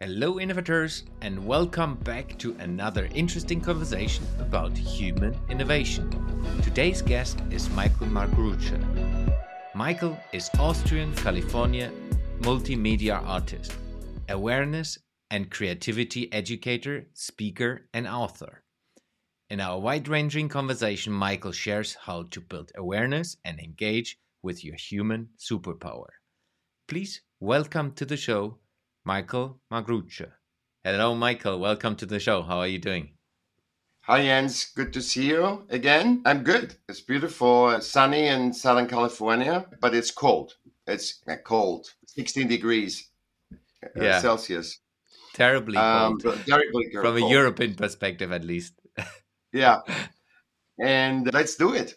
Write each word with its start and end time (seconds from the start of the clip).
Hello, 0.00 0.38
innovators, 0.38 1.02
and 1.22 1.44
welcome 1.44 1.96
back 1.96 2.38
to 2.38 2.54
another 2.60 3.08
interesting 3.16 3.60
conversation 3.60 4.24
about 4.38 4.78
human 4.78 5.36
innovation. 5.50 6.08
Today's 6.62 7.02
guest 7.02 7.40
is 7.50 7.68
Michaell 7.70 8.06
Magrutsche. 8.06 8.78
Michaell 9.74 10.16
is 10.32 10.50
Austrian 10.60 11.12
California 11.16 11.90
multimedia 12.38 13.20
artist, 13.26 13.74
awareness 14.28 14.98
and 15.32 15.50
creativity 15.50 16.32
educator, 16.32 17.08
speaker, 17.14 17.88
and 17.92 18.06
author. 18.06 18.62
In 19.50 19.58
our 19.58 19.80
wide 19.80 20.06
ranging 20.06 20.48
conversation, 20.48 21.12
Michaell 21.12 21.50
shares 21.50 21.96
how 22.02 22.22
to 22.30 22.40
build 22.40 22.70
awareness 22.76 23.36
and 23.44 23.58
engage 23.58 24.16
with 24.44 24.64
your 24.64 24.76
human 24.76 25.30
superpower. 25.36 26.10
Please 26.86 27.22
welcome 27.40 27.90
to 27.94 28.06
the 28.06 28.16
show 28.16 28.58
Michaell 29.08 29.58
Magrutsche. 29.72 30.32
Hello, 30.84 31.14
Michaell. 31.14 31.58
Welcome 31.58 31.96
to 31.96 32.04
the 32.04 32.20
show. 32.20 32.42
How 32.42 32.58
are 32.58 32.66
you 32.66 32.78
doing? 32.78 33.12
Hi, 34.02 34.20
Jens. 34.20 34.66
Good 34.76 34.92
to 34.92 35.00
see 35.00 35.28
you 35.28 35.64
again. 35.70 36.20
I'm 36.26 36.42
good. 36.44 36.74
It's 36.90 37.00
beautiful, 37.00 37.80
sunny 37.80 38.26
in 38.26 38.52
Southern 38.52 38.86
California, 38.86 39.64
but 39.80 39.94
it's 39.94 40.10
cold. 40.10 40.56
It's 40.86 41.22
uh, 41.26 41.36
cold, 41.42 41.86
16 42.04 42.48
degrees 42.48 43.08
uh, 43.50 43.56
yeah. 43.96 44.20
Celsius. 44.20 44.78
Terribly 45.32 45.78
um, 45.78 46.18
cold. 46.18 46.44
terribly 46.46 46.90
cold. 46.92 47.06
From 47.06 47.16
a 47.16 47.30
European 47.30 47.76
perspective, 47.76 48.30
at 48.30 48.44
least. 48.44 48.74
yeah. 49.54 49.80
And 50.78 51.32
let's 51.32 51.56
do 51.56 51.72
it. 51.72 51.94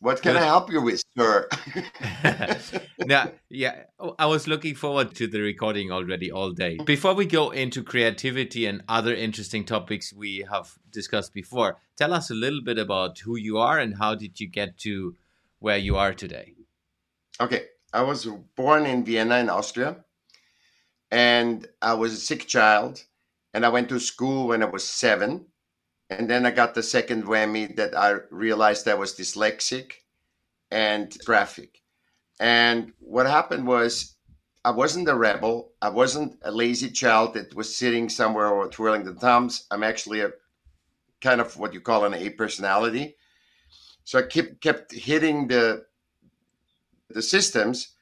What 0.00 0.22
can 0.22 0.36
I 0.36 0.44
help 0.44 0.70
you 0.70 0.80
with, 0.80 1.02
sir? 1.16 1.48
now, 3.00 3.32
yeah, 3.48 3.82
I 4.16 4.26
was 4.26 4.46
looking 4.46 4.76
forward 4.76 5.14
to 5.16 5.26
the 5.26 5.40
recording 5.40 5.90
already 5.90 6.30
all 6.30 6.52
day. 6.52 6.78
Before 6.84 7.14
we 7.14 7.26
go 7.26 7.50
into 7.50 7.82
creativity 7.82 8.66
and 8.66 8.84
other 8.88 9.12
interesting 9.12 9.64
topics 9.64 10.12
we 10.12 10.46
have 10.48 10.78
discussed 10.92 11.34
before, 11.34 11.78
tell 11.96 12.14
us 12.14 12.30
a 12.30 12.34
little 12.34 12.62
bit 12.62 12.78
about 12.78 13.18
who 13.18 13.36
you 13.36 13.58
are 13.58 13.80
and 13.80 13.98
how 13.98 14.14
did 14.14 14.38
you 14.38 14.46
get 14.46 14.78
to 14.78 15.16
where 15.58 15.78
you 15.78 15.96
are 15.96 16.14
today? 16.14 16.54
Okay, 17.40 17.64
I 17.92 18.02
was 18.02 18.24
born 18.54 18.86
in 18.86 19.04
Vienna 19.04 19.38
in 19.38 19.50
Austria 19.50 20.04
and 21.10 21.66
I 21.82 21.94
was 21.94 22.12
a 22.12 22.18
sick 22.18 22.46
child 22.46 23.04
and 23.52 23.66
I 23.66 23.68
went 23.68 23.88
to 23.88 23.98
school 23.98 24.46
when 24.46 24.62
I 24.62 24.66
was 24.66 24.84
7 24.84 25.44
and 26.10 26.28
then 26.28 26.46
I 26.46 26.50
got 26.50 26.74
the 26.74 26.82
second 26.82 27.24
whammy 27.24 27.76
that 27.76 27.96
I 27.96 28.16
realized 28.30 28.88
I 28.88 28.94
was 28.94 29.14
dyslexic 29.14 29.92
and 30.70 31.16
graphic. 31.24 31.82
And 32.40 32.92
what 32.98 33.26
happened 33.26 33.66
was 33.66 34.16
I 34.64 34.70
wasn't 34.70 35.08
a 35.08 35.14
rebel. 35.14 35.72
I 35.82 35.90
wasn't 35.90 36.38
a 36.42 36.50
lazy 36.50 36.90
child 36.90 37.34
that 37.34 37.54
was 37.54 37.76
sitting 37.76 38.08
somewhere 38.08 38.48
or 38.48 38.68
twirling 38.68 39.04
the 39.04 39.14
thumbs. 39.14 39.66
I'm 39.70 39.82
actually 39.82 40.20
a 40.20 40.30
kind 41.20 41.40
of 41.40 41.56
what 41.58 41.74
you 41.74 41.80
call 41.80 42.04
an 42.04 42.14
A 42.14 42.30
personality. 42.30 43.16
So 44.04 44.18
I 44.18 44.22
kept 44.22 44.62
kept 44.62 44.92
hitting 44.92 45.48
the 45.48 45.84
the 47.10 47.22
systems, 47.22 47.94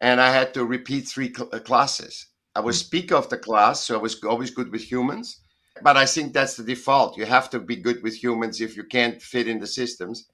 and 0.00 0.20
I 0.20 0.30
had 0.32 0.54
to 0.54 0.64
repeat 0.64 1.06
three 1.06 1.32
cl- 1.32 1.48
classes. 1.60 2.26
I 2.54 2.60
was 2.60 2.80
hmm. 2.80 2.86
speaker 2.86 3.14
of 3.14 3.28
the 3.28 3.38
class, 3.38 3.84
so 3.84 3.94
I 3.94 4.02
was 4.02 4.22
always 4.24 4.50
good 4.50 4.72
with 4.72 4.82
humans 4.82 5.41
but 5.80 5.96
I 5.96 6.06
think 6.06 6.32
that's 6.32 6.56
the 6.56 6.64
default. 6.64 7.16
You 7.16 7.24
have 7.24 7.48
to 7.50 7.60
be 7.60 7.76
good 7.76 8.02
with 8.02 8.22
humans 8.22 8.60
if 8.60 8.76
you 8.76 8.84
can't 8.84 9.22
fit 9.22 9.48
in 9.48 9.58
the 9.58 9.66
systems. 9.66 10.28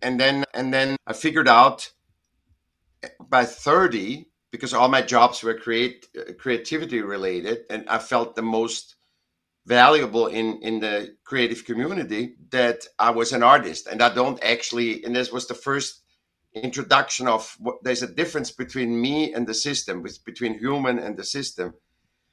And 0.00 0.18
then 0.20 0.44
and 0.54 0.72
then 0.72 0.96
I 1.06 1.12
figured 1.12 1.48
out 1.48 1.90
by 3.28 3.44
30 3.44 4.26
because 4.50 4.72
all 4.72 4.88
my 4.88 5.02
jobs 5.02 5.42
were 5.42 5.54
create 5.54 6.06
creativity 6.38 7.02
related 7.02 7.64
and 7.68 7.88
I 7.88 7.98
felt 7.98 8.34
the 8.34 8.42
most 8.42 8.96
valuable 9.66 10.26
in 10.28 10.60
in 10.62 10.80
the 10.80 11.16
creative 11.24 11.64
community 11.64 12.36
that 12.50 12.86
I 12.98 13.10
was 13.10 13.32
an 13.32 13.42
artist 13.42 13.86
and 13.86 14.00
I 14.02 14.14
don't 14.14 14.42
actually 14.42 15.04
and 15.04 15.14
this 15.16 15.32
was 15.32 15.46
the 15.46 15.54
first 15.54 16.02
introduction 16.54 17.26
of 17.26 17.56
what 17.58 17.82
there's 17.82 18.02
a 18.02 18.14
difference 18.14 18.50
between 18.52 19.00
me 19.00 19.34
and 19.34 19.46
the 19.46 19.54
system 19.54 20.02
with 20.02 20.24
between 20.24 20.58
human 20.58 20.98
and 20.98 21.16
the 21.16 21.24
system 21.24 21.74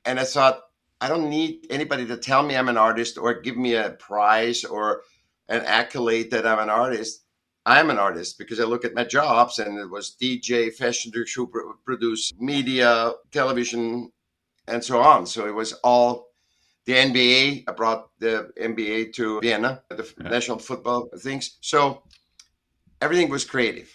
and 0.05 0.19
I 0.19 0.23
thought 0.25 0.61
I 1.01 1.07
don't 1.07 1.29
need 1.29 1.65
anybody 1.71 2.05
to 2.05 2.15
tell 2.15 2.43
me 2.43 2.55
I'm 2.55 2.69
an 2.69 2.77
artist 2.77 3.17
or 3.17 3.41
give 3.41 3.57
me 3.57 3.73
a 3.73 3.89
prize 3.89 4.63
or 4.63 5.01
an 5.49 5.63
accolade 5.65 6.29
that 6.31 6.45
I'm 6.45 6.59
an 6.59 6.69
artist. 6.69 7.23
I'm 7.65 7.89
an 7.89 7.97
artist 7.97 8.37
because 8.37 8.59
I 8.59 8.65
look 8.65 8.85
at 8.85 8.93
my 8.93 9.03
jobs 9.03 9.57
and 9.57 9.79
it 9.79 9.89
was 9.89 10.15
DJ, 10.21 10.71
fashion 10.73 11.11
show 11.25 11.49
produce, 11.85 12.31
media, 12.39 13.13
television, 13.31 14.11
and 14.67 14.83
so 14.83 15.01
on. 15.01 15.25
So 15.25 15.47
it 15.47 15.55
was 15.55 15.73
all 15.83 16.27
the 16.85 16.93
NBA. 16.93 17.63
I 17.67 17.71
brought 17.71 18.09
the 18.19 18.51
NBA 18.59 19.13
to 19.13 19.41
Vienna, 19.41 19.81
the 19.89 20.11
yeah. 20.21 20.29
national 20.29 20.59
football 20.59 21.09
things. 21.19 21.57
So 21.61 22.03
everything 23.01 23.29
was 23.29 23.43
creative. 23.43 23.89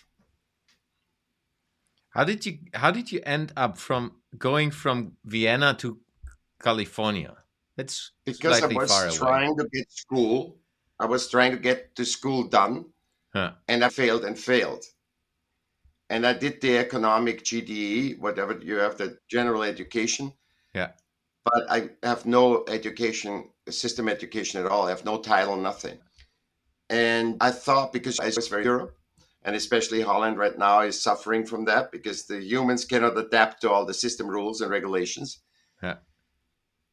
How 2.10 2.24
did 2.24 2.46
you 2.46 2.58
How 2.74 2.90
did 2.90 3.12
you 3.12 3.20
end 3.24 3.52
up 3.56 3.78
from 3.78 4.12
going 4.38 4.70
from 4.70 5.12
Vienna 5.24 5.74
to 5.74 5.98
California. 6.62 7.36
It's 7.76 8.12
because 8.24 8.62
I 8.62 8.66
was 8.66 9.16
trying 9.16 9.56
to 9.56 9.68
get 9.72 9.92
school. 9.92 10.56
I 10.98 11.04
was 11.04 11.28
trying 11.28 11.52
to 11.52 11.58
get 11.58 11.94
the 11.94 12.06
school 12.06 12.44
done, 12.44 12.86
huh. 13.34 13.52
and 13.68 13.84
I 13.84 13.90
failed 13.90 14.24
and 14.24 14.38
failed. 14.38 14.84
And 16.08 16.26
I 16.26 16.32
did 16.32 16.60
the 16.60 16.78
economic 16.78 17.42
GDE, 17.42 18.18
whatever 18.18 18.58
you 18.62 18.76
have, 18.76 18.96
the 18.96 19.18
general 19.28 19.62
education. 19.62 20.32
Yeah. 20.74 20.92
But 21.44 21.70
I 21.70 21.90
have 22.02 22.24
no 22.24 22.64
education, 22.68 23.50
system 23.68 24.08
education 24.08 24.64
at 24.64 24.70
all. 24.70 24.86
I 24.86 24.90
have 24.90 25.04
no 25.04 25.18
title, 25.18 25.56
nothing. 25.56 25.98
And 26.88 27.36
I 27.40 27.50
thought 27.50 27.92
because 27.92 28.18
I 28.20 28.26
was 28.26 28.48
very 28.48 28.64
Europe, 28.64 28.96
and 29.42 29.54
especially 29.54 30.00
Holland 30.00 30.38
right 30.38 30.56
now 30.56 30.80
is 30.80 31.02
suffering 31.02 31.44
from 31.44 31.64
that 31.66 31.92
because 31.92 32.24
the 32.24 32.40
humans 32.40 32.84
cannot 32.84 33.18
adapt 33.18 33.60
to 33.62 33.70
all 33.70 33.84
the 33.84 33.94
system 33.94 34.28
rules 34.28 34.60
and 34.62 34.70
regulations. 34.70 35.40
Yeah 35.82 35.96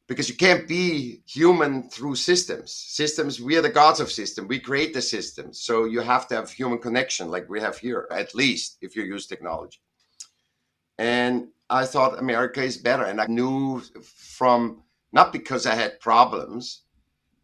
because 0.06 0.28
you 0.28 0.36
can't 0.36 0.68
be 0.68 1.22
human 1.26 1.88
through 1.88 2.14
systems. 2.14 2.72
Systems 2.72 3.40
we 3.40 3.56
are 3.56 3.62
the 3.62 3.70
gods 3.70 4.00
of 4.00 4.10
system 4.12 4.46
we 4.46 4.58
create 4.58 4.92
the 4.92 5.02
systems. 5.02 5.60
So 5.60 5.84
you 5.84 6.00
have 6.00 6.28
to 6.28 6.34
have 6.34 6.50
human 6.50 6.78
connection 6.78 7.30
like 7.30 7.48
we 7.48 7.60
have 7.60 7.78
here 7.78 8.06
at 8.10 8.34
least 8.34 8.78
if 8.80 8.96
you 8.96 9.02
use 9.02 9.26
technology. 9.26 9.80
And 10.98 11.48
i 11.70 11.86
thought 11.86 12.18
america 12.18 12.62
is 12.62 12.76
better. 12.76 13.04
And 13.04 13.20
i 13.20 13.26
knew 13.26 13.80
from 14.02 14.82
not 15.12 15.32
because 15.32 15.66
i 15.66 15.74
had 15.74 16.00
problems 16.00 16.82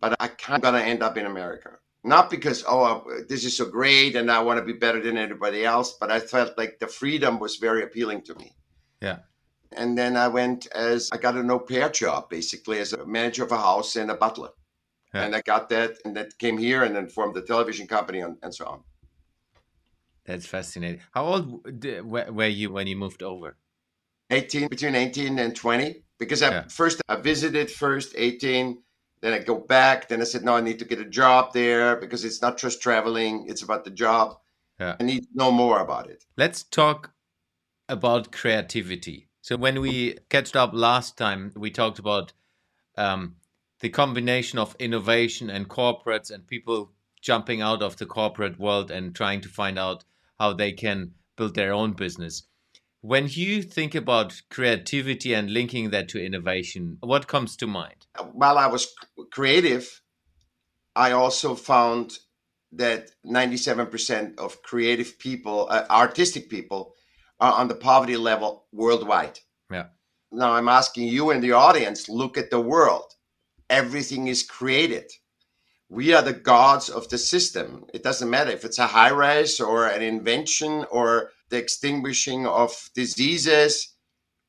but 0.01 0.15
i 0.21 0.29
kind 0.29 0.57
of 0.57 0.63
gonna 0.63 0.85
end 0.85 1.03
up 1.03 1.17
in 1.17 1.27
america. 1.27 1.71
Not 2.03 2.31
because 2.31 2.65
oh 2.67 2.85
uh, 2.85 3.01
this 3.29 3.45
is 3.45 3.57
so 3.57 3.67
great 3.67 4.17
and 4.17 4.31
i 4.31 4.41
want 4.41 4.59
to 4.59 4.65
be 4.65 4.79
better 4.79 5.03
than 5.03 5.17
everybody 5.17 5.65
else 5.65 5.97
but 6.01 6.11
i 6.11 6.21
felt 6.21 6.57
like 6.59 6.79
the 6.79 6.87
freedom 6.87 7.39
was 7.39 7.57
very 7.57 7.83
appealing 7.83 8.23
to 8.23 8.35
me. 8.35 8.55
Yeah 9.01 9.21
and 9.77 9.97
then 9.97 10.17
I 10.17 10.29
went 10.29 10.67
as 10.75 11.09
I 11.13 11.17
got 11.17 11.37
an 11.37 11.51
au 11.51 11.59
pair 11.59 11.89
job, 11.89 12.29
basically 12.29 12.79
as 12.79 12.93
a 12.93 13.07
manager 13.07 13.45
of 13.45 13.53
a 13.53 13.57
house 13.59 13.97
and 13.97 14.11
a 14.11 14.15
butler. 14.15 14.51
Yeah. 15.15 15.25
And 15.25 15.35
I 15.35 15.41
got 15.43 15.69
that, 15.71 15.99
and 16.05 16.17
that 16.17 16.39
came 16.39 16.57
here, 16.57 16.85
and 16.85 16.95
then 16.95 17.09
formed 17.09 17.35
the 17.35 17.43
television 17.43 17.87
company, 17.87 18.21
and, 18.21 18.37
and 18.43 18.55
so 18.55 18.67
on. 18.67 18.81
That's 20.25 20.47
fascinating. 20.47 21.01
How 21.11 21.25
old 21.25 21.67
were 22.05 22.47
you 22.47 22.71
when 22.71 22.87
you 22.87 22.97
moved 22.97 23.23
over? 23.23 23.57
18, 24.31 24.69
between 24.69 24.95
18 24.95 25.39
and 25.41 25.57
20. 25.57 26.05
Because 26.19 26.43
I 26.43 26.51
yeah. 26.51 26.65
first 26.69 27.01
I 27.09 27.17
visited 27.17 27.71
first 27.71 28.15
18, 28.17 28.83
then 29.23 29.33
I 29.33 29.39
go 29.39 29.59
back. 29.59 30.09
Then 30.09 30.21
I 30.21 30.25
said, 30.25 30.45
no, 30.45 30.55
I 30.55 30.61
need 30.61 30.79
to 30.79 30.85
get 30.85 31.01
a 31.01 31.05
job 31.05 31.53
there 31.53 31.97
because 31.97 32.25
it's 32.25 32.43
not 32.43 32.59
just 32.59 32.83
traveling; 32.83 33.47
it's 33.49 33.63
about 33.63 33.85
the 33.85 33.91
job. 33.91 34.37
Yeah. 34.79 34.97
I 35.01 35.03
need 35.03 35.21
to 35.21 35.29
know 35.35 35.51
more 35.51 35.81
about 35.81 36.11
it. 36.11 36.25
Let's 36.37 36.63
talk 36.63 37.13
about 37.89 38.33
creativity. 38.33 39.30
So 39.51 39.57
when 39.57 39.81
we 39.81 40.17
catched 40.29 40.55
up 40.55 40.71
last 40.73 41.19
time, 41.19 41.51
we 41.57 41.73
talked 41.73 41.99
about 41.99 42.33
um, 42.97 43.35
the 43.81 43.89
combination 43.89 44.61
of 44.61 44.77
innovation 44.79 45.51
and 45.51 45.69
corporates 45.69 46.31
and 46.31 46.47
people 46.47 46.93
jumping 47.21 47.61
out 47.61 47.83
of 47.83 47.97
the 47.97 48.07
corporate 48.07 48.61
world 48.61 48.93
and 48.93 49.13
trying 49.13 49.41
to 49.41 49.49
find 49.49 49.77
out 49.77 50.05
how 50.39 50.53
they 50.53 50.71
can 50.71 51.15
build 51.37 51.57
their 51.57 51.73
own 51.73 51.95
business. 51.95 52.45
When 53.01 53.27
you 53.29 53.65
think 53.65 53.97
about 53.97 54.41
creativity 54.51 55.35
and 55.35 55.53
linking 55.53 55.91
that 55.91 56.09
to 56.11 56.25
innovation, 56.25 56.99
what 57.01 57.27
comes 57.27 57.57
to 57.57 57.67
mind? 57.67 58.07
While 58.33 58.57
I 58.57 58.69
was 58.69 58.95
creative, 59.33 60.01
I 60.95 61.11
also 61.11 61.57
found 61.57 62.19
that 62.71 63.11
97% 63.27 64.39
of 64.39 64.63
creative 64.63 65.19
people, 65.19 65.67
uh, 65.69 65.87
artistic 65.91 66.49
people, 66.49 66.95
are 67.41 67.55
on 67.55 67.69
the 67.69 67.75
poverty 67.75 68.17
level 68.17 68.67
worldwide. 68.71 69.41
Now 70.33 70.53
I'm 70.53 70.69
asking 70.69 71.09
you 71.09 71.31
and 71.31 71.43
the 71.43 71.53
audience 71.53 72.09
look 72.09 72.39
at 72.39 72.51
the 72.51 72.61
world. 72.61 73.15
Everything 73.69 74.29
is 74.29 74.43
created. 74.43 75.11
We 75.89 76.15
are 76.15 76.23
the 76.23 76.33
gods 76.33 76.89
of 76.89 77.09
the 77.09 77.19
system. 77.19 77.87
It 77.95 78.03
doesn't 78.03 78.31
matter 78.31 78.51
if 78.51 78.65
it's 78.65 78.79
a 78.79 78.87
high 78.87 79.11
rise 79.13 79.61
or 79.61 79.87
an 79.89 80.03
invention 80.03 80.85
or 80.91 81.31
the 81.51 81.59
extinguishing 81.59 82.47
of 82.47 82.91
diseases. 82.95 83.89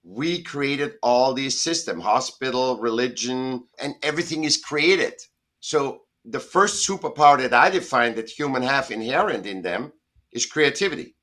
we 0.04 0.42
created 0.44 0.94
all 1.04 1.34
these 1.34 1.60
systems 1.62 2.04
hospital 2.04 2.80
religion 2.80 3.68
and 3.80 3.96
everything 4.02 4.44
is 4.46 4.58
created 4.58 5.14
so 5.60 6.02
the 6.26 6.40
first 6.40 6.88
superpower 6.88 7.38
that 7.38 7.54
i 7.54 7.70
define 7.70 8.16
that 8.16 8.30
human 8.30 8.64
have 8.64 8.90
inherent 8.92 9.46
in 9.46 9.62
them 9.62 9.92
is 10.32 10.46
creativity 10.46 11.16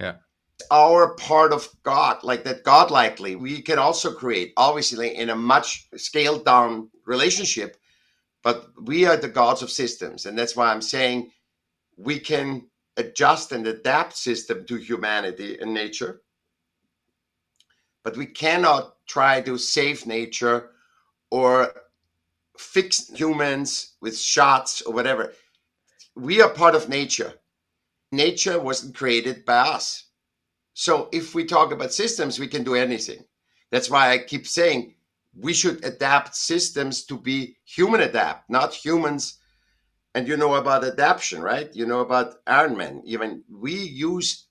yeah 0.00 0.16
our 0.70 1.14
part 1.14 1.52
of 1.52 1.68
god 1.82 2.22
like 2.22 2.44
that 2.44 2.64
god 2.64 2.90
likely 2.90 3.36
we 3.36 3.60
can 3.60 3.78
also 3.78 4.12
create 4.12 4.52
obviously 4.56 5.14
in 5.16 5.30
a 5.30 5.36
much 5.36 5.88
scaled 5.96 6.44
down 6.44 6.88
relationship 7.04 7.76
but 8.42 8.68
we 8.82 9.04
are 9.04 9.16
the 9.16 9.28
gods 9.28 9.62
of 9.62 9.70
systems 9.70 10.26
and 10.26 10.38
that's 10.38 10.56
why 10.56 10.70
i'm 10.70 10.82
saying 10.82 11.30
we 11.96 12.18
can 12.18 12.66
adjust 12.96 13.52
and 13.52 13.66
adapt 13.66 14.16
system 14.16 14.64
to 14.66 14.76
humanity 14.76 15.58
and 15.60 15.72
nature 15.72 16.22
but 18.02 18.16
we 18.16 18.24
cannot 18.24 18.94
try 19.06 19.40
to 19.40 19.58
save 19.58 20.06
nature 20.06 20.70
or 21.30 21.72
fix 22.58 23.08
humans 23.08 23.94
with 24.00 24.18
shots 24.18 24.82
or 24.82 24.92
whatever. 24.92 25.32
We 26.14 26.40
are 26.40 26.48
part 26.48 26.74
of 26.74 26.88
nature. 26.88 27.34
Nature 28.12 28.60
wasn't 28.60 28.94
created 28.94 29.44
by 29.44 29.58
us. 29.58 30.05
So 30.78 31.08
if 31.10 31.34
we 31.34 31.46
talk 31.46 31.72
about 31.72 31.94
systems, 31.94 32.38
we 32.38 32.48
can 32.48 32.62
do 32.62 32.74
anything. 32.74 33.24
That's 33.70 33.88
why 33.88 34.10
I 34.12 34.18
keep 34.18 34.46
saying 34.46 34.94
we 35.34 35.54
should 35.54 35.82
adapt 35.82 36.36
systems 36.36 37.06
to 37.06 37.18
be 37.18 37.56
human 37.64 38.02
adapt, 38.02 38.50
not 38.50 38.74
humans. 38.74 39.38
And 40.14 40.28
you 40.28 40.36
know 40.36 40.54
about 40.54 40.84
adaptation, 40.84 41.40
right? 41.40 41.74
You 41.74 41.86
know 41.86 42.00
about 42.00 42.34
Iron 42.46 42.76
Man. 42.76 43.00
Even 43.06 43.42
we 43.50 43.72
use 43.72 44.48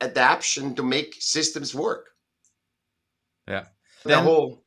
adaptation 0.00 0.76
to 0.76 0.84
make 0.84 1.16
systems 1.18 1.74
work. 1.74 2.10
Yeah. 3.48 3.64
The 4.04 4.10
Then 4.10 4.22
whole 4.22 4.64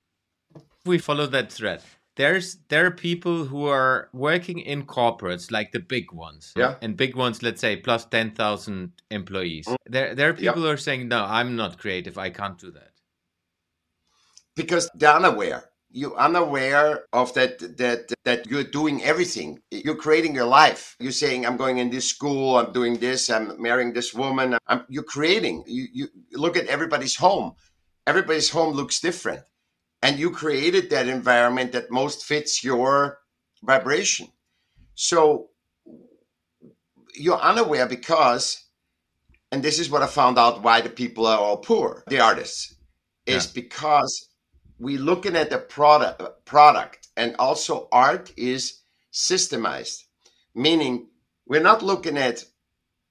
we 0.85 0.97
follow 0.97 1.27
that 1.27 1.49
thread. 1.49 1.81
There's 2.17 2.57
there 2.69 2.85
are 2.87 2.91
people 2.91 3.45
who 3.45 3.67
are 3.67 4.09
working 4.13 4.59
in 4.59 4.85
corporates 4.85 5.51
like 5.51 5.71
the 5.71 5.79
big 5.79 6.11
ones. 6.11 6.51
Yeah. 6.57 6.75
And 6.81 6.97
big 6.97 7.15
ones, 7.15 7.41
let's 7.43 7.61
say 7.61 7.77
plus 7.77 8.05
ten 8.05 8.31
thousand 8.31 8.91
employees. 9.11 9.65
Mm. 9.67 9.75
There 9.85 10.15
there 10.15 10.29
are 10.31 10.35
Yeah. 10.37 10.51
people 10.51 10.63
who 10.63 10.69
are 10.69 10.77
saying, 10.77 11.07
No, 11.07 11.23
I'm 11.23 11.55
not 11.55 11.77
creative, 11.79 12.17
I 12.17 12.29
can't 12.31 12.57
do 12.59 12.71
that. 12.71 12.91
because 14.55 14.89
they're 14.95 15.15
unaware. 15.15 15.63
You're 15.89 16.17
unaware 16.17 17.05
of 17.13 17.33
that 17.35 17.59
that 17.77 18.11
that 18.25 18.45
you're 18.47 18.63
doing 18.79 19.03
everything. 19.03 19.59
You're 19.71 19.95
creating 19.95 20.35
your 20.35 20.45
life. 20.45 20.95
You're 20.99 21.13
saying, 21.23 21.45
"I'm 21.45 21.57
going 21.57 21.77
in 21.77 21.89
this 21.89 22.09
school. 22.09 22.57
I'm 22.57 22.73
doing 22.73 22.97
this. 22.99 23.29
I'm 23.29 23.59
marrying 23.61 23.93
this 23.93 24.13
woman." 24.13 24.57
I'm, 24.67 24.83
you're 24.89 25.03
creating. 25.15 25.63
You, 25.65 25.87
you 25.93 26.07
look 26.33 26.57
at 26.57 26.67
everybody's 26.67 27.15
home. 27.15 27.53
Everybody's 28.05 28.49
home 28.49 28.73
looks 28.75 28.99
different, 28.99 29.43
and 30.07 30.17
you 30.17 30.31
created 30.31 30.89
that 30.89 31.07
environment 31.07 31.73
that 31.73 31.91
most 31.91 32.23
fits 32.25 32.63
your 32.63 33.19
vibration. 33.61 34.27
So 34.95 35.49
you're 37.13 37.39
unaware 37.39 37.87
because, 37.87 38.63
and 39.51 39.61
this 39.61 39.79
is 39.79 39.89
what 39.89 40.03
I 40.03 40.07
found 40.07 40.37
out 40.39 40.63
why 40.63 40.79
the 40.79 40.89
people 40.89 41.27
are 41.27 41.37
all 41.37 41.57
poor, 41.57 42.03
the 42.07 42.21
artists, 42.21 42.75
is 43.25 43.47
because 43.47 44.29
we're 44.79 44.99
looking 44.99 45.35
at 45.35 45.49
the 45.49 45.57
product 45.57 46.45
product 46.45 47.09
and 47.17 47.35
also 47.37 47.89
art 47.91 48.31
is 48.37 48.81
systemized 49.11 50.03
meaning 50.53 51.07
we're 51.47 51.61
not 51.61 51.81
looking 51.81 52.17
at 52.17 52.45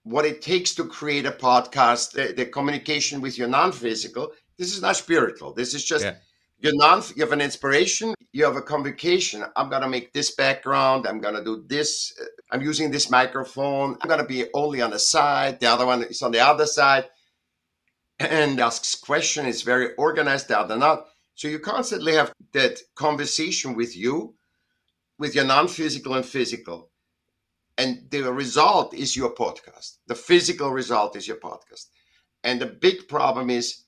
what 0.05 0.25
it 0.25 0.41
takes 0.41 0.75
to 0.75 0.85
create 0.85 1.27
a 1.27 1.33
podcast 1.33 2.13
the, 2.13 2.33
the 2.33 2.47
communication 2.47 3.21
with 3.21 3.37
your 3.37 3.49
non-physical 3.49 4.31
this 4.59 4.75
is 4.75 4.81
not 4.81 4.97
spiritual 4.97 5.53
this 5.53 5.75
is 5.75 5.85
just 5.85 6.05
Yeah. 6.05 6.15
Your 6.59 6.75
non 6.77 7.03
you 7.15 7.23
have 7.23 7.33
an 7.33 7.41
inspiration 7.41 8.15
you 8.33 8.45
have 8.45 8.57
a 8.57 8.63
convocation 8.63 9.45
i'm 9.57 9.69
gonna 9.69 9.89
make 9.89 10.13
this 10.13 10.35
background 10.35 11.07
i'm 11.07 11.21
gonna 11.21 11.45
do 11.45 11.65
this 11.67 12.13
uh, 12.21 12.25
i'm 12.51 12.63
using 12.63 12.91
this 12.91 13.11
microphone 13.11 13.97
i'm 14.01 14.09
gonna 14.09 14.25
be 14.25 14.47
only 14.55 14.81
on 14.81 14.91
the 14.91 14.99
side 14.99 15.61
the 15.61 15.67
other 15.67 15.87
one 15.87 16.03
is 16.05 16.23
on 16.23 16.33
the 16.33 16.41
other 16.41 16.67
side 16.67 17.05
and 18.19 18.59
asks 18.59 18.95
question 18.95 19.47
is 19.47 19.63
very 19.63 19.95
organized 19.97 20.49
the 20.49 20.59
other 20.59 20.77
not 20.77 21.07
so 21.37 21.49
you 21.49 21.59
constantly 21.59 22.15
have 22.15 22.33
that 22.53 22.81
conversation 22.95 23.75
with 23.75 23.95
you, 23.95 24.35
with 25.19 25.35
your 25.35 25.45
non-physical 25.45 26.15
and 26.15 26.25
physical. 26.25 26.91
And 27.77 28.11
the 28.11 28.33
result 28.33 28.95
is 28.95 29.15
your 29.15 29.35
podcast. 29.35 29.99
The 30.07 30.15
physical 30.15 30.71
result 30.71 31.15
is 31.15 31.29
your 31.29 31.37
podcast. 31.37 31.89
And 32.43 32.59
the 32.59 32.67
big 32.67 33.07
problem 33.07 33.51
is 33.51 33.83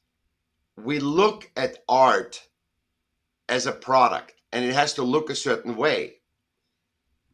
we 0.77 0.99
look 0.99 1.51
at 1.57 1.79
art 1.89 2.48
as 3.49 3.67
a 3.67 3.73
product 3.73 4.35
and 4.53 4.65
it 4.65 4.75
has 4.75 4.95
to 4.95 5.03
look 5.03 5.31
a 5.31 5.35
certain 5.35 5.77
way 5.77 6.15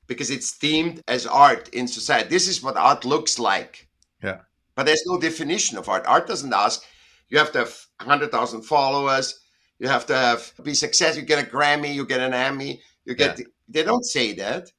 because 0.07 0.31
it's 0.31 0.57
themed 0.57 1.01
as 1.09 1.27
art 1.27 1.69
in 1.71 1.89
society. 1.89 2.29
This 2.29 2.49
is 2.49 2.63
what 2.63 2.77
art 2.77 3.05
looks 3.05 3.39
like. 3.39 3.89
Yeah. 4.23 4.41
But 4.75 4.87
there's 4.87 5.05
no 5.07 5.19
definition 5.19 5.79
of 5.79 5.89
art. 5.89 6.05
Art 6.07 6.27
doesn't 6.27 6.53
ask, 6.53 6.83
you 7.29 7.39
have 7.39 7.53
to 7.53 7.61
have 7.61 7.87
100,000 8.01 8.63
followers 8.63 9.41
you 9.79 9.89
have 9.89 10.07
to 10.07 10.17
have 10.17 10.53
be 10.63 10.75
successful. 10.75 11.21
You 11.21 11.27
get 11.27 11.47
a 11.47 11.51
Grammy, 11.51 11.95
you 11.95 12.07
get 12.07 12.21
an 12.21 12.35
Emmy, 12.35 12.81
you 13.05 13.15
get. 13.15 13.39
Yeah. 13.39 13.45
They 13.69 13.83
don't 13.83 14.05
say 14.05 14.33
that. 14.35 14.71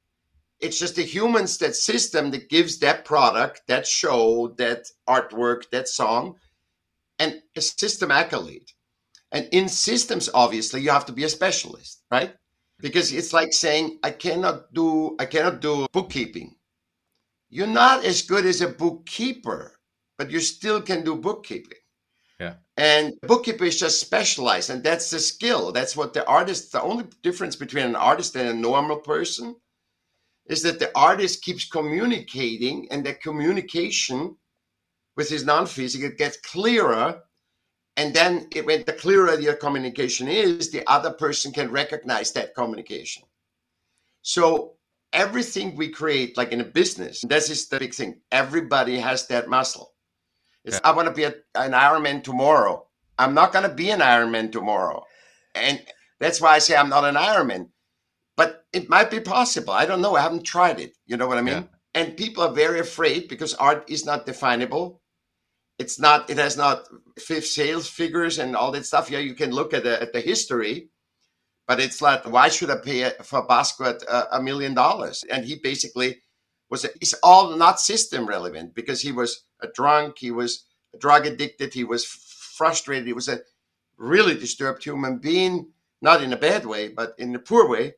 It's 0.58 0.78
just 0.78 0.96
the 0.96 1.02
humans, 1.02 1.58
that 1.58 1.76
system 1.76 2.30
that 2.30 2.48
gives 2.48 2.78
that 2.78 3.04
product, 3.04 3.62
that 3.68 3.86
show, 3.86 4.54
that 4.56 4.86
artwork, 5.08 5.68
that 5.70 5.86
song, 5.86 6.36
and 7.18 7.42
a 7.54 7.60
system 7.60 8.10
accolade. 8.10 8.72
And 9.32 9.48
in 9.52 9.68
systems, 9.68 10.30
obviously, 10.32 10.80
you 10.80 10.90
have 10.90 11.06
to 11.06 11.12
be 11.12 11.24
a 11.24 11.28
specialist, 11.28 12.02
right? 12.10 12.34
Because 12.78 13.12
it's 13.12 13.32
like 13.32 13.52
saying, 13.52 13.98
I 14.02 14.10
cannot 14.10 14.72
do, 14.72 15.16
I 15.18 15.26
cannot 15.26 15.60
do 15.60 15.86
bookkeeping. 15.92 16.56
You're 17.48 17.66
not 17.66 18.04
as 18.04 18.22
good 18.22 18.44
as 18.44 18.60
a 18.60 18.68
bookkeeper, 18.68 19.78
but 20.18 20.30
you 20.30 20.40
still 20.40 20.80
can 20.82 21.04
do 21.04 21.16
bookkeeping. 21.16 21.78
And 22.76 23.14
bookkeeper 23.22 23.64
is 23.64 23.80
just 23.80 24.00
specialized, 24.00 24.68
and 24.68 24.84
that's 24.84 25.10
the 25.10 25.18
skill. 25.18 25.72
That's 25.72 25.96
what 25.96 26.12
the 26.12 26.26
artist. 26.26 26.72
The 26.72 26.82
only 26.82 27.06
difference 27.22 27.56
between 27.56 27.86
an 27.86 27.96
artist 27.96 28.36
and 28.36 28.48
a 28.48 28.54
normal 28.54 28.98
person 28.98 29.56
is 30.44 30.62
that 30.62 30.78
the 30.78 30.90
artist 30.94 31.42
keeps 31.42 31.66
communicating, 31.68 32.88
and 32.90 33.04
the 33.04 33.14
communication 33.14 34.36
with 35.16 35.30
his 35.30 35.46
non-physical 35.46 36.10
gets 36.18 36.36
clearer. 36.36 37.22
And 37.96 38.12
then, 38.12 38.48
it, 38.52 38.66
when 38.66 38.84
the 38.84 38.92
clearer 38.92 39.38
your 39.40 39.54
communication 39.54 40.28
is, 40.28 40.70
the 40.70 40.86
other 40.86 41.12
person 41.12 41.52
can 41.52 41.70
recognize 41.70 42.32
that 42.32 42.54
communication. 42.54 43.22
So 44.22 44.74
everything 45.12 45.76
we 45.76 45.88
create, 45.88 46.36
like 46.36 46.52
in 46.52 46.60
a 46.60 46.64
business, 46.64 47.22
this 47.26 47.48
is 47.48 47.68
the 47.68 47.78
big 47.78 47.94
thing. 47.94 48.20
Everybody 48.30 48.98
has 48.98 49.26
that 49.28 49.48
muscle. 49.48 49.94
It's, 50.64 50.80
I 50.84 50.92
want 50.92 51.08
to 51.08 51.14
be 51.14 51.24
a, 51.24 51.34
an 51.54 51.72
Ironman 51.72 52.22
tomorrow. 52.22 52.86
I'm 53.18 53.34
not 53.34 53.52
going 53.52 53.68
to 53.68 53.74
be 53.74 53.90
an 53.90 54.00
Ironman 54.00 54.52
tomorrow. 54.52 55.04
And 55.54 55.80
that's 56.20 56.40
why 56.40 56.54
I 56.54 56.58
say 56.58 56.76
I'm 56.76 56.88
not 56.90 57.04
an 57.04 57.14
Ironman. 57.14 57.68
But 58.36 58.66
it 58.72 58.90
might 58.90 59.10
be 59.10 59.20
possible. 59.20 59.72
I 59.72 59.86
don't 59.86 60.02
know. 60.02 60.16
I 60.16 60.20
haven't 60.20 60.44
tried 60.44 60.80
it. 60.80 60.96
You 61.06 61.16
know 61.16 61.26
what 61.26 61.38
I 61.38 61.42
mean? 61.42 61.54
Yeah. 61.54 61.62
And 61.94 62.16
people 62.16 62.42
are 62.42 62.52
very 62.52 62.80
afraid 62.80 63.28
because 63.28 63.54
art 63.54 63.88
is 63.88 64.04
not 64.04 64.26
definable. 64.26 65.00
It's 65.78 66.00
not, 66.00 66.30
it 66.30 66.38
has 66.38 66.56
not 66.56 66.88
fifth 67.18 67.46
sales 67.46 67.88
figures 67.88 68.38
and 68.38 68.56
all 68.56 68.72
that 68.72 68.86
stuff. 68.86 69.10
Yeah, 69.10 69.18
you 69.18 69.34
can 69.34 69.50
look 69.50 69.74
at 69.74 69.84
the, 69.84 70.00
at 70.00 70.12
the 70.12 70.20
history, 70.20 70.88
but 71.66 71.80
it's 71.80 72.00
like, 72.00 72.24
why 72.30 72.48
should 72.48 72.70
I 72.70 72.76
pay 72.76 73.10
for 73.22 73.46
Basquiat 73.46 74.02
a, 74.04 74.36
a 74.36 74.42
million 74.42 74.72
dollars? 74.74 75.24
And 75.30 75.44
he 75.44 75.56
basically 75.56 76.22
was, 76.70 76.84
it's 76.84 77.14
all 77.22 77.56
not 77.56 77.80
system 77.80 78.26
relevant 78.26 78.74
because 78.74 79.02
he 79.02 79.12
was 79.12 79.44
a 79.60 79.68
drunk, 79.68 80.18
he 80.18 80.30
was 80.30 80.64
drug 80.98 81.26
addicted, 81.26 81.74
he 81.74 81.84
was 81.84 82.04
frustrated, 82.04 83.06
he 83.06 83.12
was 83.12 83.28
a 83.28 83.40
really 83.98 84.34
disturbed 84.34 84.82
human 84.82 85.18
being, 85.18 85.68
not 86.00 86.22
in 86.22 86.32
a 86.32 86.38
bad 86.38 86.64
way, 86.64 86.88
but 86.88 87.14
in 87.18 87.34
a 87.34 87.38
poor 87.38 87.68
way. 87.68 87.94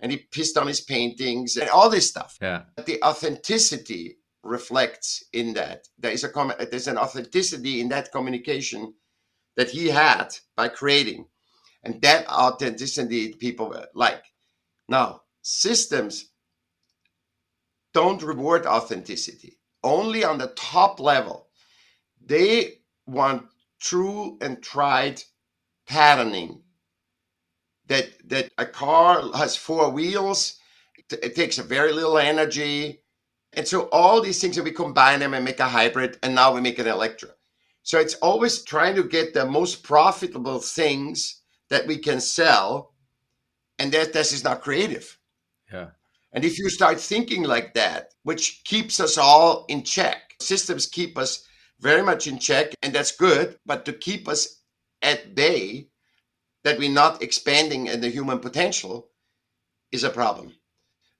And 0.00 0.10
he 0.10 0.18
pissed 0.18 0.56
on 0.56 0.66
his 0.66 0.80
paintings 0.80 1.56
and 1.56 1.68
all 1.68 1.90
this 1.90 2.08
stuff. 2.08 2.38
Yeah. 2.40 2.62
But 2.74 2.86
the 2.86 3.02
authenticity 3.02 4.16
reflects 4.42 5.24
in 5.32 5.54
that. 5.54 5.86
There 5.98 6.12
is 6.12 6.24
a 6.24 6.56
there's 6.70 6.88
an 6.88 6.98
authenticity 6.98 7.80
in 7.80 7.88
that 7.90 8.12
communication 8.12 8.94
that 9.56 9.70
he 9.70 9.88
had 9.88 10.28
by 10.56 10.68
creating, 10.68 11.26
and 11.82 12.00
that 12.02 12.28
authenticity 12.28 13.34
people 13.34 13.74
like. 13.94 14.24
Now 14.88 15.22
systems 15.42 16.30
don't 17.92 18.22
reward 18.22 18.66
authenticity 18.66 19.58
only 19.82 20.24
on 20.24 20.38
the 20.38 20.48
top 20.56 21.00
level. 21.00 21.48
They 22.24 22.80
want 23.06 23.46
true 23.80 24.38
and 24.40 24.62
tried 24.62 25.22
patterning. 25.86 26.62
That 27.88 28.10
that 28.28 28.52
a 28.56 28.66
car 28.66 29.22
has 29.34 29.56
four 29.56 29.90
wheels, 29.90 30.58
it 31.10 31.34
takes 31.34 31.58
a 31.58 31.64
very 31.64 31.92
little 31.92 32.18
energy, 32.18 33.02
and 33.52 33.66
so 33.66 33.88
all 33.90 34.20
these 34.20 34.40
things, 34.40 34.56
and 34.56 34.64
we 34.64 34.70
combine 34.70 35.20
them 35.20 35.34
and 35.34 35.44
make 35.44 35.60
a 35.60 35.68
hybrid, 35.68 36.18
and 36.22 36.34
now 36.34 36.54
we 36.54 36.60
make 36.60 36.78
an 36.78 36.86
Electra. 36.86 37.30
So 37.82 37.98
it's 37.98 38.14
always 38.14 38.62
trying 38.62 38.94
to 38.96 39.02
get 39.02 39.34
the 39.34 39.46
most 39.46 39.82
profitable 39.82 40.60
things 40.60 41.42
that 41.68 41.86
we 41.86 41.96
can 41.98 42.20
sell, 42.20 42.94
and 43.78 43.90
that 43.92 44.12
this 44.12 44.32
is 44.32 44.44
not 44.44 44.60
creative. 44.60 45.18
Yeah. 45.72 45.88
And 46.32 46.44
if 46.44 46.58
you 46.58 46.68
start 46.70 47.00
thinking 47.00 47.42
like 47.42 47.74
that, 47.74 48.14
which 48.22 48.62
keeps 48.64 49.00
us 49.00 49.18
all 49.18 49.64
in 49.68 49.82
check, 49.82 50.34
systems 50.40 50.86
keep 50.86 51.18
us 51.18 51.44
very 51.80 52.02
much 52.02 52.26
in 52.26 52.38
check, 52.38 52.72
and 52.82 52.92
that's 52.92 53.16
good. 53.16 53.58
But 53.66 53.84
to 53.86 53.92
keep 53.92 54.28
us 54.28 54.62
at 55.02 55.34
bay, 55.34 55.88
that 56.62 56.78
we're 56.78 56.90
not 56.90 57.22
expanding 57.22 57.86
in 57.86 58.00
the 58.00 58.10
human 58.10 58.38
potential 58.38 59.08
is 59.90 60.04
a 60.04 60.10
problem. 60.10 60.54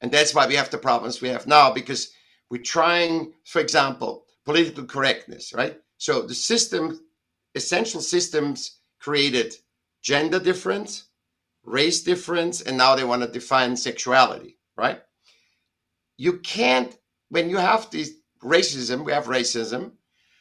And 0.01 0.13
that's 0.13 0.35
why 0.35 0.47
we 0.47 0.55
have 0.55 0.71
the 0.71 0.79
problems 0.79 1.21
we 1.21 1.29
have 1.29 1.47
now 1.47 1.73
because 1.73 2.13
we're 2.51 2.63
trying, 2.63 3.33
for 3.45 3.61
example, 3.61 4.27
political 4.45 4.85
correctness, 4.85 5.53
right? 5.55 5.81
So 5.99 6.23
the 6.23 6.35
system, 6.35 7.01
essential 7.55 8.01
systems 8.01 8.81
created 8.99 9.55
gender 10.03 10.41
difference, 10.41 11.05
race 11.65 12.03
difference, 12.03 12.63
and 12.63 12.77
now 12.77 12.95
they 12.97 13.05
want 13.05 13.23
to 13.23 13.29
define 13.29 13.77
sexuality, 13.77 14.59
right? 14.77 15.01
You 16.17 16.39
can't, 16.39 16.97
when 17.29 17.49
you 17.49 17.59
have 17.59 17.91
this 17.91 18.13
racism, 18.43 19.05
we 19.05 19.13
have 19.13 19.27
racism. 19.27 19.93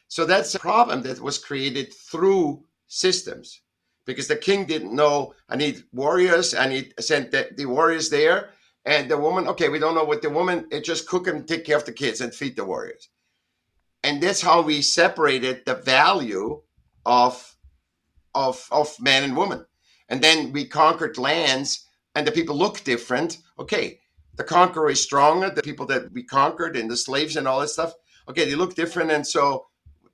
So 0.08 0.24
that's 0.24 0.54
a 0.54 0.58
problem 0.58 1.02
that 1.02 1.20
was 1.20 1.38
created 1.38 1.94
through 1.94 2.64
systems 2.88 3.60
because 4.04 4.26
the 4.26 4.36
king 4.36 4.64
didn't 4.64 4.94
know 4.94 5.34
I 5.48 5.56
need 5.56 5.84
warriors, 5.92 6.54
I 6.54 6.66
need 6.66 6.94
sent 6.98 7.30
the, 7.30 7.50
the 7.56 7.66
warriors 7.66 8.10
there. 8.10 8.50
And 8.84 9.10
the 9.10 9.18
woman, 9.18 9.46
okay, 9.48 9.68
we 9.68 9.78
don't 9.78 9.94
know 9.94 10.04
what 10.04 10.22
the 10.22 10.30
woman, 10.30 10.66
it 10.70 10.84
just 10.84 11.06
cook 11.06 11.26
and 11.26 11.46
take 11.46 11.64
care 11.64 11.76
of 11.76 11.84
the 11.84 11.92
kids 11.92 12.20
and 12.20 12.34
feed 12.34 12.56
the 12.56 12.64
warriors. 12.64 13.08
And 14.02 14.22
that's 14.22 14.40
how 14.40 14.62
we 14.62 14.80
separated 14.80 15.64
the 15.66 15.74
value 15.74 16.62
of 17.04 17.56
of 18.34 18.66
of 18.70 18.98
man 19.00 19.24
and 19.24 19.36
woman. 19.36 19.66
And 20.08 20.22
then 20.22 20.52
we 20.52 20.64
conquered 20.64 21.18
lands 21.18 21.86
and 22.14 22.26
the 22.26 22.32
people 22.32 22.56
look 22.56 22.82
different. 22.84 23.38
Okay, 23.58 24.00
the 24.36 24.44
conqueror 24.44 24.90
is 24.90 25.02
stronger, 25.02 25.50
the 25.50 25.62
people 25.62 25.86
that 25.86 26.12
we 26.12 26.22
conquered 26.22 26.76
and 26.76 26.90
the 26.90 26.96
slaves 26.96 27.36
and 27.36 27.46
all 27.46 27.60
that 27.60 27.68
stuff. 27.68 27.92
Okay, 28.28 28.44
they 28.44 28.54
look 28.54 28.74
different. 28.74 29.10
And 29.10 29.26
so 29.26 29.66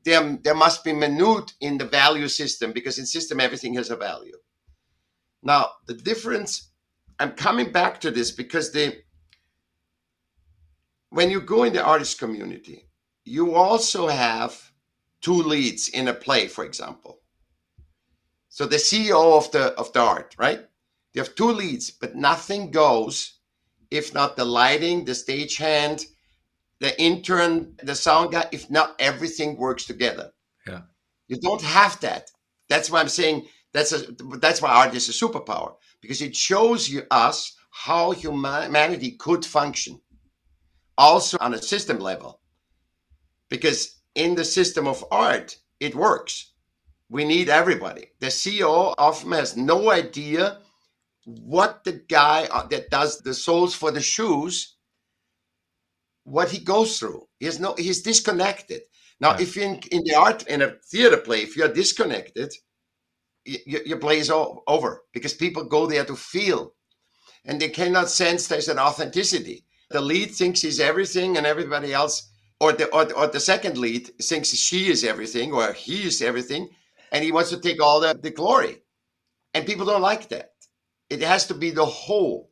there, 0.05 0.39
there 0.43 0.55
must 0.55 0.85
be 0.85 0.93
minute 0.93 1.53
in 1.61 1.79
the 1.79 1.85
value 1.85 2.29
system 2.29 2.73
because 2.73 2.99
in 2.99 3.07
system 3.07 3.41
everything 3.41 3.75
has 3.75 3.91
a 3.91 3.97
value. 3.97 4.37
Now, 5.43 5.71
the 5.87 5.95
difference, 5.95 6.71
I'm 7.19 7.33
coming 7.33 7.73
back 7.73 8.01
to 8.01 8.11
this 8.11 8.31
because 8.31 8.73
the 8.73 8.97
when 11.11 11.31
you 11.31 11.41
go 11.41 11.65
in 11.65 11.73
the 11.73 11.83
artist 11.83 12.19
community, 12.19 12.89
you 13.25 13.55
also 13.55 14.09
have 14.09 14.73
two 15.21 15.35
leads 15.35 15.89
in 15.89 16.09
a 16.09 16.15
play, 16.15 16.47
for 16.47 16.65
example. 16.65 17.21
So 18.49 18.67
the 18.67 18.77
CEO 18.77 19.37
of 19.37 19.51
the 19.53 19.73
of 19.75 19.93
the 19.93 20.01
art, 20.01 20.35
right? 20.39 20.61
You 21.15 21.23
have 21.23 21.35
two 21.35 21.53
leads, 21.53 21.91
but 21.91 22.17
nothing 22.17 22.71
goes 22.71 23.39
if 23.91 24.13
not 24.13 24.37
the 24.37 24.45
lighting, 24.45 25.05
the 25.05 25.13
stagehand, 25.13 26.05
the 26.81 27.01
intern, 27.01 27.75
the 27.83 27.95
sound 27.95 28.33
guy, 28.33 28.47
if 28.53 28.71
not 28.71 28.95
everything 28.99 29.57
works 29.57 29.85
together. 29.85 30.33
Yeah. 30.67 30.83
You 31.29 31.39
don't 31.39 31.63
have 31.63 31.99
that. 32.01 32.31
That's 32.69 32.91
why 32.91 33.01
I'm 33.01 33.09
saying 33.09 33.47
that's 33.73 33.93
a 33.93 33.99
that's 34.39 34.61
why 34.61 34.71
art 34.71 34.95
is 34.95 35.09
a 35.09 35.13
superpower 35.13 35.75
because 36.07 36.23
it 36.23 36.37
shows 36.37 36.89
you 36.89 37.03
us 37.11 37.57
how 37.71 38.13
humanity 38.13 39.13
could 39.13 39.45
function 39.45 40.01
also 40.97 41.37
on 41.41 41.55
a 41.55 41.61
system 41.61 41.99
level 41.99 42.41
because 43.51 44.01
in 44.15 44.35
the 44.35 44.45
system 44.45 44.87
of 44.87 45.05
art 45.11 45.57
it 45.81 45.95
works 45.95 46.53
we 47.09 47.25
need 47.25 47.49
everybody 47.49 48.07
the 48.21 48.29
ceo 48.29 48.95
often 48.99 49.33
has 49.33 49.57
no 49.57 49.91
idea 49.91 50.59
what 51.25 51.83
the 51.85 51.93
guy 52.09 52.47
uh, 52.53 52.67
that 52.69 52.89
does 52.89 53.19
the 53.21 53.35
soles 53.35 53.75
for 53.75 53.91
the 53.91 54.01
shoes 54.01 54.77
what 56.27 56.51
he 56.51 56.59
goes 56.59 56.99
through. 56.99 57.27
He's 57.39 57.59
no 57.59 57.75
he's 57.79 58.03
disconnected. 58.03 58.83
Now, 59.21 59.33
right. 59.33 59.41
if 59.41 59.57
in 59.57 59.81
in 59.91 60.03
the 60.05 60.15
art 60.15 60.47
in 60.49 60.61
a 60.61 60.73
theater 60.91 61.17
play, 61.17 61.41
if 61.43 61.57
you're 61.57 61.73
disconnected, 61.73 62.53
your 63.67 63.99
play 63.99 64.19
is 64.19 64.31
all 64.31 64.63
over 64.67 65.03
because 65.13 65.35
people 65.35 65.65
go 65.65 65.87
there 65.87 66.05
to 66.05 66.17
feel, 66.17 66.75
and 67.45 67.61
they 67.61 67.69
cannot 67.69 68.11
sense 68.11 68.47
there's 68.47 68.69
an 68.69 68.79
authenticity. 68.79 69.65
The 69.91 70.01
lead 70.01 70.33
thinks 70.33 70.63
he's 70.63 70.81
everything, 70.81 71.37
and 71.37 71.47
everybody 71.47 71.93
else, 71.93 72.31
or 72.61 72.73
the 72.73 72.87
or, 72.95 73.13
or 73.15 73.29
the 73.29 73.41
second 73.41 73.79
lead 73.79 74.11
thinks 74.21 74.49
she 74.49 74.89
is 74.91 75.05
everything 75.05 75.53
or 75.53 75.73
he 75.73 76.05
is 76.07 76.23
everything, 76.23 76.69
and 77.13 77.25
he 77.25 77.33
wants 77.33 77.51
to 77.51 77.61
take 77.61 77.81
all 77.83 78.01
the, 78.01 78.19
the 78.21 78.31
glory, 78.31 78.83
and 79.55 79.67
people 79.67 79.87
don't 79.87 80.03
like 80.03 80.29
that. 80.29 80.53
It 81.09 81.23
has 81.23 81.47
to 81.47 81.55
be 81.55 81.71
the 81.71 81.87
whole, 81.87 82.51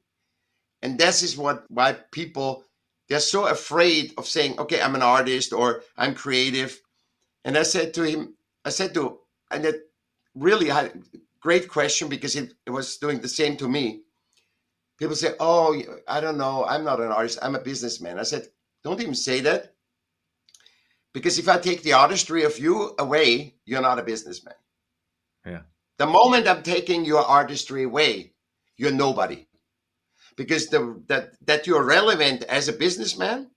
and 0.82 0.98
this 0.98 1.22
is 1.22 1.36
what 1.36 1.64
why 1.68 1.96
people 2.12 2.64
they're 3.08 3.20
so 3.20 3.46
afraid 3.46 4.12
of 4.16 4.26
saying, 4.26 4.58
okay, 4.58 4.80
I'm 4.80 4.94
an 4.94 5.02
artist 5.02 5.52
or 5.52 5.82
I'm 5.96 6.14
creative. 6.14 6.80
And 7.44 7.56
I 7.58 7.62
said 7.62 7.92
to 7.94 8.02
him, 8.02 8.36
I 8.64 8.70
said 8.70 8.94
to, 8.94 9.18
and 9.50 9.66
really 10.34 10.70
great 11.40 11.68
question 11.68 12.08
because 12.08 12.36
it, 12.36 12.52
it 12.66 12.70
was 12.70 12.96
doing 12.98 13.20
the 13.20 13.28
same 13.28 13.56
to 13.58 13.68
me. 13.68 14.02
People 14.98 15.16
say, 15.16 15.34
oh, 15.40 15.80
I 16.06 16.20
don't 16.20 16.38
know, 16.38 16.64
I'm 16.64 16.84
not 16.84 17.00
an 17.00 17.10
artist, 17.10 17.38
I'm 17.42 17.56
a 17.56 17.60
businessman. 17.60 18.18
I 18.18 18.22
said, 18.22 18.48
don't 18.82 19.00
even 19.00 19.14
say 19.14 19.40
that. 19.40 19.74
Because 21.12 21.38
if 21.38 21.48
I 21.48 21.58
take 21.58 21.82
the 21.82 21.92
artistry 21.92 22.44
of 22.44 22.58
you 22.58 22.94
away, 22.98 23.54
you're 23.64 23.82
not 23.82 23.98
a 23.98 24.02
businessman. 24.02 24.54
Yeah. 25.46 25.62
The 25.98 26.06
moment 26.06 26.48
I'm 26.48 26.62
taking 26.62 27.04
your 27.04 27.24
artistry 27.24 27.84
away, 27.84 28.32
you're 28.76 28.92
nobody 28.92 29.46
because 30.36 30.66
the 30.68 31.00
that 31.06 31.32
that 31.46 31.66
you're 31.66 31.84
relevant 31.84 32.42
as 32.44 32.68
a 32.68 32.72
businessman 32.72 33.50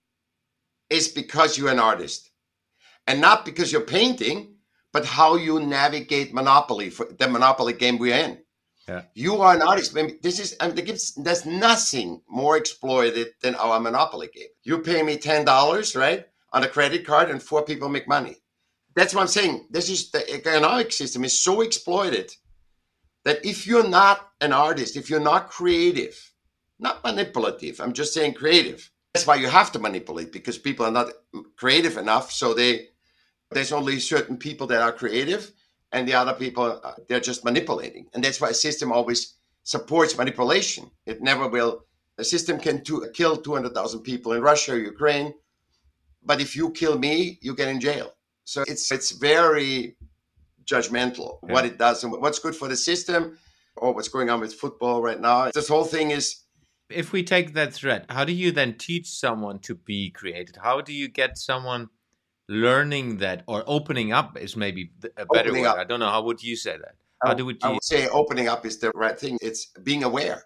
is 0.90 1.08
because 1.08 1.58
you're 1.58 1.72
an 1.72 1.80
artist 1.80 2.30
and 3.08 3.20
not 3.20 3.46
because 3.46 3.72
you're 3.72 3.82
painting 3.82 4.56
but 4.94 5.06
how 5.06 5.36
you 5.36 5.60
navigate 5.60 6.34
monopoly 6.34 6.90
for 6.90 7.06
the 7.06 7.28
monopoly 7.28 7.74
game 7.74 7.98
we're 7.98 8.16
in 8.16 8.38
yeah. 8.88 9.04
you 9.14 9.42
are 9.42 9.56
an 9.56 9.62
artist 9.62 9.94
this 10.22 10.40
is 10.40 10.56
I 10.60 10.70
mean, 10.70 10.98
there's 11.18 11.46
nothing 11.46 12.22
more 12.30 12.58
exploited 12.58 13.28
than 13.42 13.56
our 13.56 13.80
monopoly 13.80 14.30
game 14.34 14.50
you 14.64 14.80
pay 14.80 15.04
me 15.04 15.18
$10 15.18 15.96
right 15.96 16.26
on 16.54 16.64
a 16.64 16.68
credit 16.68 17.06
card 17.06 17.30
and 17.30 17.42
four 17.42 17.64
people 17.64 17.90
make 17.90 18.08
money 18.08 18.38
that's 18.96 19.14
what 19.14 19.22
i'm 19.22 19.28
saying 19.28 19.68
this 19.70 19.90
is 19.90 20.12
the 20.12 20.34
economic 20.34 20.92
system 20.92 21.24
is 21.24 21.40
so 21.40 21.62
exploited 21.62 22.34
that 23.26 23.46
if 23.46 23.68
you're 23.68 23.88
not 23.88 24.30
an 24.42 24.54
artist 24.54 24.96
if 24.96 25.10
you're 25.10 25.20
not 25.20 25.50
creative 25.50 26.18
not 26.80 27.04
manipulative. 27.04 27.80
I'm 27.80 27.94
just 27.94 28.14
saying 28.14 28.34
creative. 28.34 28.90
That's 29.14 29.26
why 29.26 29.36
you 29.36 29.48
have 29.48 29.72
to 29.72 29.80
manipulate 29.80 30.32
because 30.32 30.58
people 30.58 30.86
are 30.86 30.92
not 30.92 31.12
creative 31.56 31.98
enough. 31.98 32.32
So 32.32 32.54
they 32.54 32.90
there's 33.52 33.72
only 33.72 34.00
certain 34.00 34.38
people 34.38 34.68
that 34.68 34.82
are 34.82 34.92
creative, 34.92 35.52
and 35.92 36.08
the 36.08 36.14
other 36.14 36.34
people 36.34 36.80
uh, 36.84 36.94
they're 37.08 37.20
just 37.20 37.46
manipulating. 37.46 38.08
And 38.14 38.24
that's 38.24 38.42
why 38.42 38.50
a 38.50 38.54
system 38.54 38.92
always 38.92 39.36
supports 39.64 40.18
manipulation. 40.18 40.92
It 41.06 41.22
never 41.22 41.48
will. 41.48 41.86
A 42.18 42.24
system 42.24 42.60
can 42.60 42.84
to, 42.86 43.08
kill 43.14 43.38
200,000 43.38 44.02
people 44.02 44.34
in 44.34 44.42
Russia, 44.42 44.74
or 44.74 44.78
Ukraine, 44.78 45.34
but 46.24 46.42
if 46.42 46.56
you 46.56 46.72
kill 46.72 46.98
me, 46.98 47.38
you 47.42 47.56
get 47.56 47.68
in 47.68 47.80
jail. 47.80 48.14
So 48.44 48.64
it's 48.68 48.92
it's 48.92 49.12
very 49.12 49.98
judgmental 50.66 51.40
yeah. 51.44 51.54
what 51.54 51.66
it 51.66 51.78
does 51.78 52.04
and 52.04 52.12
what's 52.12 52.40
good 52.40 52.56
for 52.56 52.68
the 52.68 52.76
system 52.76 53.38
or 53.78 53.94
what's 53.94 54.10
going 54.10 54.30
on 54.30 54.40
with 54.40 54.54
football 54.54 55.02
right 55.02 55.20
now. 55.20 55.50
This 55.52 55.70
whole 55.70 55.86
thing 55.86 56.12
is 56.12 56.44
if 56.90 57.12
we 57.12 57.24
take 57.24 57.54
that 57.54 57.74
thread, 57.74 58.06
how 58.10 58.24
do 58.24 58.34
you 58.34 58.52
then 58.52 58.74
teach 58.78 59.08
someone 59.10 59.60
to 59.60 59.76
be 59.76 60.10
creative? 60.10 60.56
How 60.56 60.82
do 60.82 60.94
you 60.94 61.08
get 61.08 61.38
someone 61.38 61.90
learning 62.48 63.18
that 63.18 63.44
or 63.48 63.64
opening 63.68 64.12
up 64.12 64.38
is 64.38 64.56
maybe 64.56 64.92
a 65.18 65.26
better 65.26 65.50
opening 65.50 65.62
word. 65.62 65.70
Up. 65.70 65.78
I 65.78 65.84
don't 65.84 66.00
know. 66.00 66.10
How 66.10 66.24
would 66.24 66.42
you 66.42 66.56
say 66.56 66.78
that? 66.78 66.96
How 67.24 67.34
do 67.34 67.46
we? 67.46 67.58
I 67.64 67.72
would 67.72 67.84
say 67.84 68.08
opening 68.10 68.48
up 68.48 68.66
is 68.66 68.80
the 68.80 68.92
right 68.92 69.20
thing. 69.20 69.38
It's 69.42 69.68
being 69.84 70.04
aware, 70.04 70.44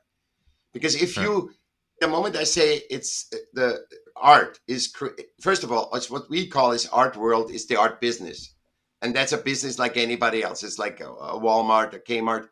because 0.74 0.96
if 0.96 1.18
you, 1.18 1.52
the 2.00 2.08
moment 2.08 2.36
I 2.38 2.46
say 2.46 2.82
it's 2.90 3.28
uh, 3.34 3.38
the 3.54 3.86
art 4.16 4.60
is 4.68 4.94
first 5.42 5.64
of 5.64 5.72
all, 5.72 5.90
it's 5.94 6.10
what 6.10 6.30
we 6.30 6.48
call 6.48 6.72
is 6.72 6.88
art 6.88 7.18
world 7.18 7.52
is 7.52 7.68
the 7.68 7.76
art 7.76 8.00
business, 8.00 8.56
and 9.02 9.14
that's 9.14 9.34
a 9.34 9.38
business 9.38 9.80
like 9.80 9.98
anybody 9.98 10.44
else. 10.44 10.64
It's 10.64 10.80
like 10.80 11.02
a, 11.02 11.10
a 11.10 11.40
Walmart, 11.40 11.94
a 11.94 12.00
Kmart. 12.00 12.48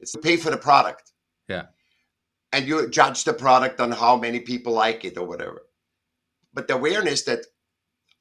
It's 0.00 0.12
to 0.12 0.18
pay 0.18 0.36
for 0.36 0.50
the 0.50 0.56
product. 0.56 1.12
Yeah 1.48 1.64
and 2.52 2.66
you 2.66 2.88
judge 2.88 3.24
the 3.24 3.32
product 3.32 3.80
on 3.80 3.92
how 3.92 4.16
many 4.16 4.40
people 4.40 4.72
like 4.72 5.04
it 5.04 5.18
or 5.18 5.26
whatever. 5.26 5.62
But 6.54 6.68
the 6.68 6.74
awareness 6.74 7.22
that 7.24 7.46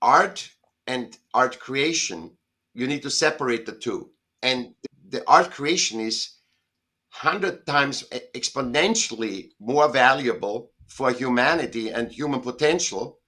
art 0.01 0.49
and 0.87 1.17
art 1.33 1.59
creation, 1.59 2.31
you 2.73 2.87
need 2.87 3.03
to 3.03 3.09
separate 3.09 3.65
the 3.65 3.73
two. 3.73 4.09
And 4.41 4.73
the 5.09 5.23
art 5.27 5.51
creation 5.51 5.99
is 5.99 6.37
100 7.21 7.65
times 7.65 8.05
eh, 8.11 8.19
exponentially 8.35 9.51
more 9.59 9.89
valuable 9.89 10.71
for 10.87 11.11
humanity 11.11 11.89
and 11.89 12.11
human 12.11 12.41
potential 12.41 13.19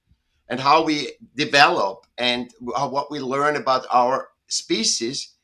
and 0.48 0.60
how 0.60 0.84
we 0.84 1.12
develop 1.36 2.06
and 2.18 2.52
what 2.60 3.12
we 3.12 3.20
learn 3.20 3.56
about 3.56 3.86
our 3.92 4.30
species 4.48 5.36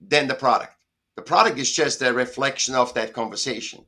than 0.00 0.26
the 0.26 0.34
product. 0.34 0.74
The 1.16 1.22
product 1.22 1.58
is 1.58 1.72
just 1.72 2.02
a 2.02 2.12
reflection 2.12 2.74
of 2.74 2.94
that 2.94 3.12
conversation. 3.12 3.84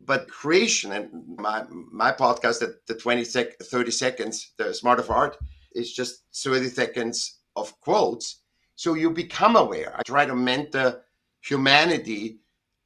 But 0.00 0.28
creation 0.28 0.90
and 0.92 1.38
my 1.38 1.64
my 1.70 2.10
podcast 2.12 2.62
at 2.62 2.86
the 2.88 2.94
20 2.94 3.24
sec, 3.24 3.58
30 3.60 3.90
seconds, 3.92 4.52
the 4.56 4.74
smart 4.74 4.98
of 4.98 5.10
art, 5.10 5.36
is 5.74 5.92
just 5.92 6.22
30 6.34 6.68
seconds 6.68 7.40
of 7.56 7.78
quotes. 7.80 8.40
So 8.76 8.94
you 8.94 9.10
become 9.10 9.56
aware. 9.56 9.94
I 9.96 10.02
try 10.02 10.24
to 10.26 10.34
mentor 10.34 11.02
humanity 11.40 12.38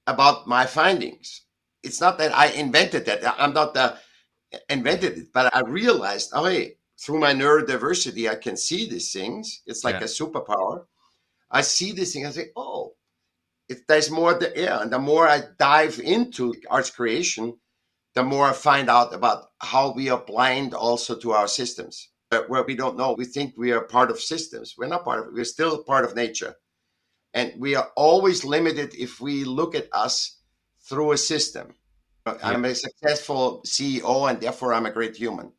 about 0.07 0.47
my 0.47 0.67
findings. 0.67 1.43
It's 1.83 2.01
not 2.01 2.19
that 2.19 2.35
I 2.35 2.49
invented 2.49 3.07
that. 3.07 3.23
I'm 3.39 3.53
not 3.53 3.75
the 3.75 3.97
invented 4.69 5.19
it, 5.19 5.33
but 5.33 5.55
I 5.55 5.61
realized, 5.61 6.31
oh, 6.33 6.45
hey, 6.47 6.77
through 6.99 7.21
my 7.21 7.33
neurodiversity, 7.33 8.29
I 8.31 8.37
can 8.37 8.57
see 8.57 8.89
these 8.89 9.13
things. 9.13 9.63
It's 9.67 9.85
like 9.85 9.97
yeah. 9.97 10.03
a 10.03 10.05
superpower. 10.05 10.85
I 11.51 11.61
see 11.61 11.93
this 11.93 12.13
thing. 12.13 12.27
I 12.27 12.31
say, 12.31 12.51
oh, 12.57 12.95
it, 13.69 13.87
there's 13.87 14.11
more 14.11 14.35
there. 14.35 14.53
Yeah. 14.57 14.81
And 14.81 14.93
the 14.93 14.99
more 14.99 15.29
I 15.29 15.43
dive 15.59 16.01
into 16.01 16.55
arts 16.71 16.91
creation, 16.91 17.59
the 18.15 18.23
more 18.23 18.47
I 18.47 18.53
find 18.53 18.89
out 18.89 19.15
about 19.15 19.51
how 19.61 19.93
we 19.93 20.09
are 20.09 20.19
blind 20.19 20.75
also 20.75 21.17
to 21.19 21.33
our 21.33 21.49
systems, 21.49 22.09
where 22.49 22.63
we 22.65 22.75
don't 22.75 22.97
know. 22.97 23.15
We 23.17 23.25
think 23.25 23.55
we 23.57 23.73
are 23.73 23.83
part 23.83 24.11
of 24.11 24.21
systems. 24.21 24.75
We're 24.77 24.89
not 24.89 25.05
part 25.05 25.21
of. 25.21 25.27
it. 25.27 25.35
We're 25.35 25.45
still 25.45 25.83
part 25.83 26.05
of 26.05 26.17
nature, 26.17 26.57
and 27.35 27.53
we 27.59 27.75
are 27.75 27.91
always 27.97 28.45
limited 28.45 28.95
if 28.95 29.21
we 29.21 29.45
look 29.45 29.75
at 29.75 29.89
us 29.93 30.39
through 30.81 31.13
a 31.13 31.19
system. 31.19 31.75
Yeah. 32.27 32.35
I'm 32.43 32.65
a 32.65 32.75
successful 32.75 33.63
CEO, 33.65 34.29
and 34.29 34.41
therefore 34.41 34.75
I'm 34.75 34.87
a 34.87 34.91
great 34.91 35.17
human. 35.17 35.53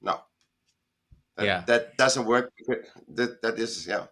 No, 0.00 0.20
that, 1.36 1.44
yeah, 1.44 1.64
that 1.66 1.96
doesn't 1.96 2.26
work. 2.26 2.52
That 3.08 3.42
that 3.42 3.58
is 3.58 3.86
yeah. 3.86 4.06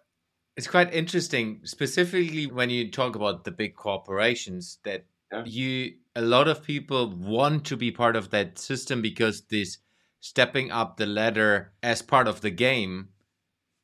It's 0.55 0.67
quite 0.67 0.93
interesting, 0.93 1.61
specifically 1.63 2.45
when 2.45 2.69
you 2.69 2.91
talk 2.91 3.15
about 3.15 3.43
the 3.43 3.49
big 3.49 3.75
corporations, 3.75 4.77
that 4.83 5.05
yeah. 5.31 5.43
you 5.45 5.93
a 6.15 6.21
lot 6.21 6.47
of 6.47 6.63
people 6.63 7.09
want 7.09 7.65
to 7.65 7.77
be 7.77 7.89
part 7.89 8.15
of 8.15 8.29
that 8.29 8.59
system 8.59 9.01
because 9.01 9.41
this 9.49 9.79
stepping 10.23 10.71
up 10.71 10.97
the 10.97 11.05
ladder 11.05 11.73
as 11.81 12.01
part 12.01 12.27
of 12.27 12.41
the 12.41 12.49
game 12.49 13.09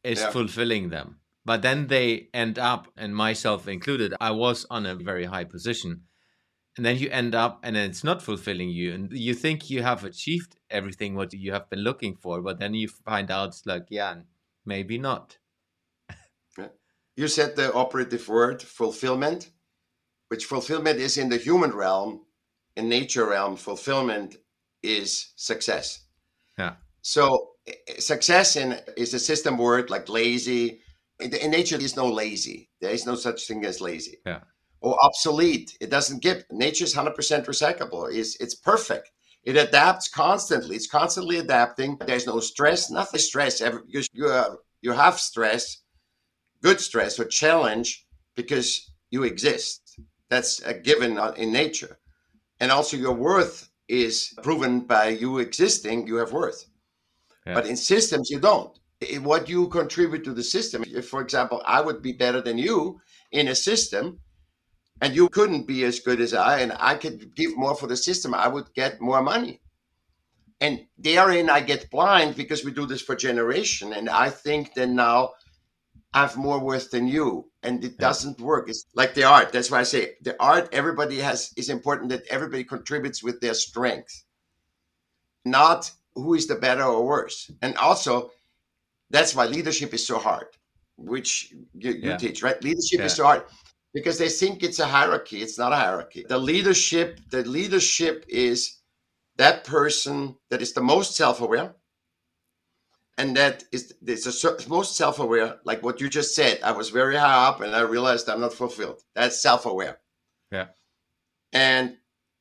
is 0.03 0.19
yeah. 0.19 0.29
fulfilling 0.31 0.89
them. 0.89 1.17
But 1.45 1.61
then 1.61 1.87
they 1.87 2.29
end 2.33 2.57
up, 2.57 2.87
and 2.95 3.15
myself 3.15 3.67
included, 3.67 4.13
I 4.19 4.31
was 4.31 4.65
on 4.69 4.85
a 4.85 4.95
very 4.95 5.25
high 5.25 5.45
position. 5.45 6.03
And 6.77 6.85
then 6.85 6.97
you 6.97 7.09
end 7.09 7.33
up, 7.35 7.59
and 7.63 7.75
it's 7.75 8.03
not 8.03 8.21
fulfilling 8.21 8.69
you. 8.69 8.93
And 8.93 9.11
you 9.11 9.33
think 9.33 9.69
you 9.69 9.81
have 9.81 10.03
achieved 10.03 10.55
everything 10.69 11.15
what 11.15 11.33
you 11.33 11.51
have 11.51 11.69
been 11.69 11.79
looking 11.79 12.15
for, 12.15 12.41
but 12.41 12.59
then 12.59 12.73
you 12.73 12.87
find 12.87 13.31
out 13.31 13.49
it's 13.49 13.65
like, 13.65 13.87
yeah, 13.89 14.15
maybe 14.65 14.97
not 14.97 15.37
you 17.19 17.27
said 17.27 17.57
the 17.57 17.73
operative 17.73 18.29
word 18.29 18.61
fulfillment, 18.61 19.49
which 20.29 20.45
fulfillment 20.45 20.99
is 20.99 21.17
in 21.17 21.27
the 21.27 21.35
human 21.35 21.71
realm, 21.71 22.21
in 22.77 22.87
nature 22.87 23.27
realm, 23.27 23.57
fulfillment 23.57 24.37
is 24.81 25.33
success. 25.35 26.05
Yeah. 26.59 26.75
So 27.01 27.51
success 27.97 28.55
in 28.55 28.79
is 28.97 29.13
a 29.13 29.19
system 29.19 29.57
word 29.57 29.89
like 29.89 30.09
lazy. 30.09 30.81
In, 31.19 31.33
in 31.33 31.51
nature, 31.51 31.77
there's 31.77 31.95
no 31.95 32.07
lazy. 32.09 32.69
There 32.81 32.91
is 32.91 33.05
no 33.05 33.15
such 33.15 33.47
thing 33.47 33.65
as 33.65 33.81
lazy. 33.81 34.17
Yeah. 34.25 34.41
Or 34.81 34.97
obsolete. 35.03 35.77
It 35.81 35.89
doesn't 35.89 36.21
give. 36.21 36.45
Nature 36.51 36.85
is 36.85 36.95
100% 36.95 37.15
recyclable. 37.45 38.13
It's, 38.13 38.35
it's 38.39 38.55
perfect. 38.55 39.11
It 39.43 39.57
adapts 39.57 40.09
constantly. 40.09 40.75
It's 40.75 40.87
constantly 40.87 41.37
adapting. 41.37 41.97
There's 42.05 42.27
no 42.27 42.39
stress, 42.39 42.91
nothing 42.91 43.19
stress. 43.19 43.61
Ever, 43.61 43.83
because 43.85 44.07
you, 44.13 44.27
uh, 44.27 44.55
you 44.81 44.91
have 44.91 45.19
stress 45.19 45.81
good 46.61 46.79
stress 46.79 47.19
or 47.19 47.25
challenge 47.25 48.05
because 48.35 48.91
you 49.11 49.23
exist. 49.23 49.99
That's 50.29 50.59
a 50.61 50.73
given 50.73 51.17
in 51.37 51.51
nature. 51.51 51.97
And 52.59 52.71
also, 52.71 52.97
your 52.97 53.13
worth 53.13 53.68
is 53.89 54.33
proven 54.43 54.81
by 54.81 55.09
you 55.09 55.39
existing, 55.39 56.07
you 56.07 56.15
have 56.15 56.31
worth. 56.31 56.65
Yeah. 57.45 57.55
But 57.55 57.65
in 57.65 57.75
systems, 57.75 58.29
you 58.29 58.39
don't. 58.39 58.77
What 59.21 59.49
you 59.49 59.67
contribute 59.69 60.23
to 60.25 60.33
the 60.33 60.43
system, 60.43 60.83
if, 60.87 61.07
for 61.07 61.21
example, 61.21 61.61
I 61.65 61.81
would 61.81 62.01
be 62.01 62.13
better 62.13 62.41
than 62.41 62.57
you 62.57 62.99
in 63.31 63.47
a 63.47 63.55
system, 63.55 64.19
and 65.01 65.15
you 65.15 65.29
couldn't 65.29 65.65
be 65.65 65.83
as 65.85 66.01
good 66.01 66.19
as 66.19 66.33
I, 66.33 66.59
and 66.59 66.73
I 66.77 66.95
could 66.95 67.35
give 67.35 67.57
more 67.57 67.75
for 67.75 67.87
the 67.87 67.97
system, 67.97 68.33
I 68.33 68.47
would 68.47 68.73
get 68.73 69.01
more 69.01 69.21
money. 69.21 69.61
And 70.61 70.85
therein, 70.97 71.49
I 71.49 71.61
get 71.61 71.89
blind 71.89 72.35
because 72.35 72.65
we 72.65 72.71
do 72.71 72.85
this 72.85 73.01
for 73.01 73.15
generation. 73.15 73.93
And 73.93 74.09
I 74.09 74.29
think 74.29 74.73
that 74.73 74.89
now 74.89 75.31
have 76.13 76.37
more 76.37 76.59
worth 76.59 76.89
than 76.91 77.07
you 77.07 77.45
and 77.63 77.83
it 77.83 77.97
doesn't 77.97 78.39
work. 78.39 78.69
It's 78.69 78.85
like 78.95 79.13
the 79.13 79.23
art. 79.23 79.51
That's 79.51 79.69
why 79.69 79.79
i 79.79 79.83
say 79.83 80.15
the 80.21 80.35
art 80.41 80.69
everybody 80.71 81.19
has 81.19 81.53
is 81.55 81.69
important 81.69 82.09
that 82.09 82.25
everybody 82.27 82.63
contributes 82.63 83.23
with 83.23 83.39
their 83.41 83.53
strength. 83.53 84.23
Not 85.45 85.91
who 86.15 86.33
is 86.33 86.47
the 86.47 86.55
better 86.55 86.83
or 86.83 87.05
worse. 87.05 87.51
And 87.61 87.75
also 87.77 88.31
that's 89.09 89.35
why 89.35 89.45
leadership 89.45 89.93
is 89.93 90.05
so 90.05 90.17
hard 90.17 90.47
which 90.97 91.53
you, 91.73 91.91
you 91.91 92.09
yeah. 92.09 92.17
teach 92.17 92.43
right? 92.43 92.61
Leadership 92.63 92.99
yeah. 92.99 93.05
is 93.05 93.13
so 93.13 93.23
hard 93.25 93.43
because 93.93 94.17
they 94.17 94.29
think 94.29 94.63
it's 94.63 94.79
a 94.79 94.85
hierarchy. 94.85 95.41
It's 95.41 95.57
not 95.57 95.73
a 95.73 95.75
hierarchy. 95.75 96.25
The 96.27 96.37
leadership 96.37 97.19
the 97.29 97.43
leadership 97.43 98.25
is 98.27 98.79
that 99.37 99.63
person 99.63 100.35
that 100.49 100.61
is 100.61 100.73
the 100.73 100.81
most 100.81 101.15
self-aware 101.15 101.75
and 103.19 103.35
that 103.35 103.65
is 103.73 103.93
it's 104.07 104.43
a 104.45 104.69
most 104.69 104.95
self-aware 104.95 105.59
like 105.65 105.83
what 105.83 105.99
you 105.99 106.09
just 106.09 106.33
said. 106.33 106.59
I 106.63 106.71
was 106.71 106.89
very 106.89 107.17
high 107.17 107.47
up 107.47 107.59
and 107.61 107.75
i 107.75 107.81
realized 107.81 108.29
i'm 108.29 108.39
not 108.39 108.53
fulfilled. 108.53 109.03
That's 109.13 109.41
self-aware. 109.41 109.99
Yeah. 110.51 110.67
And 111.51 111.97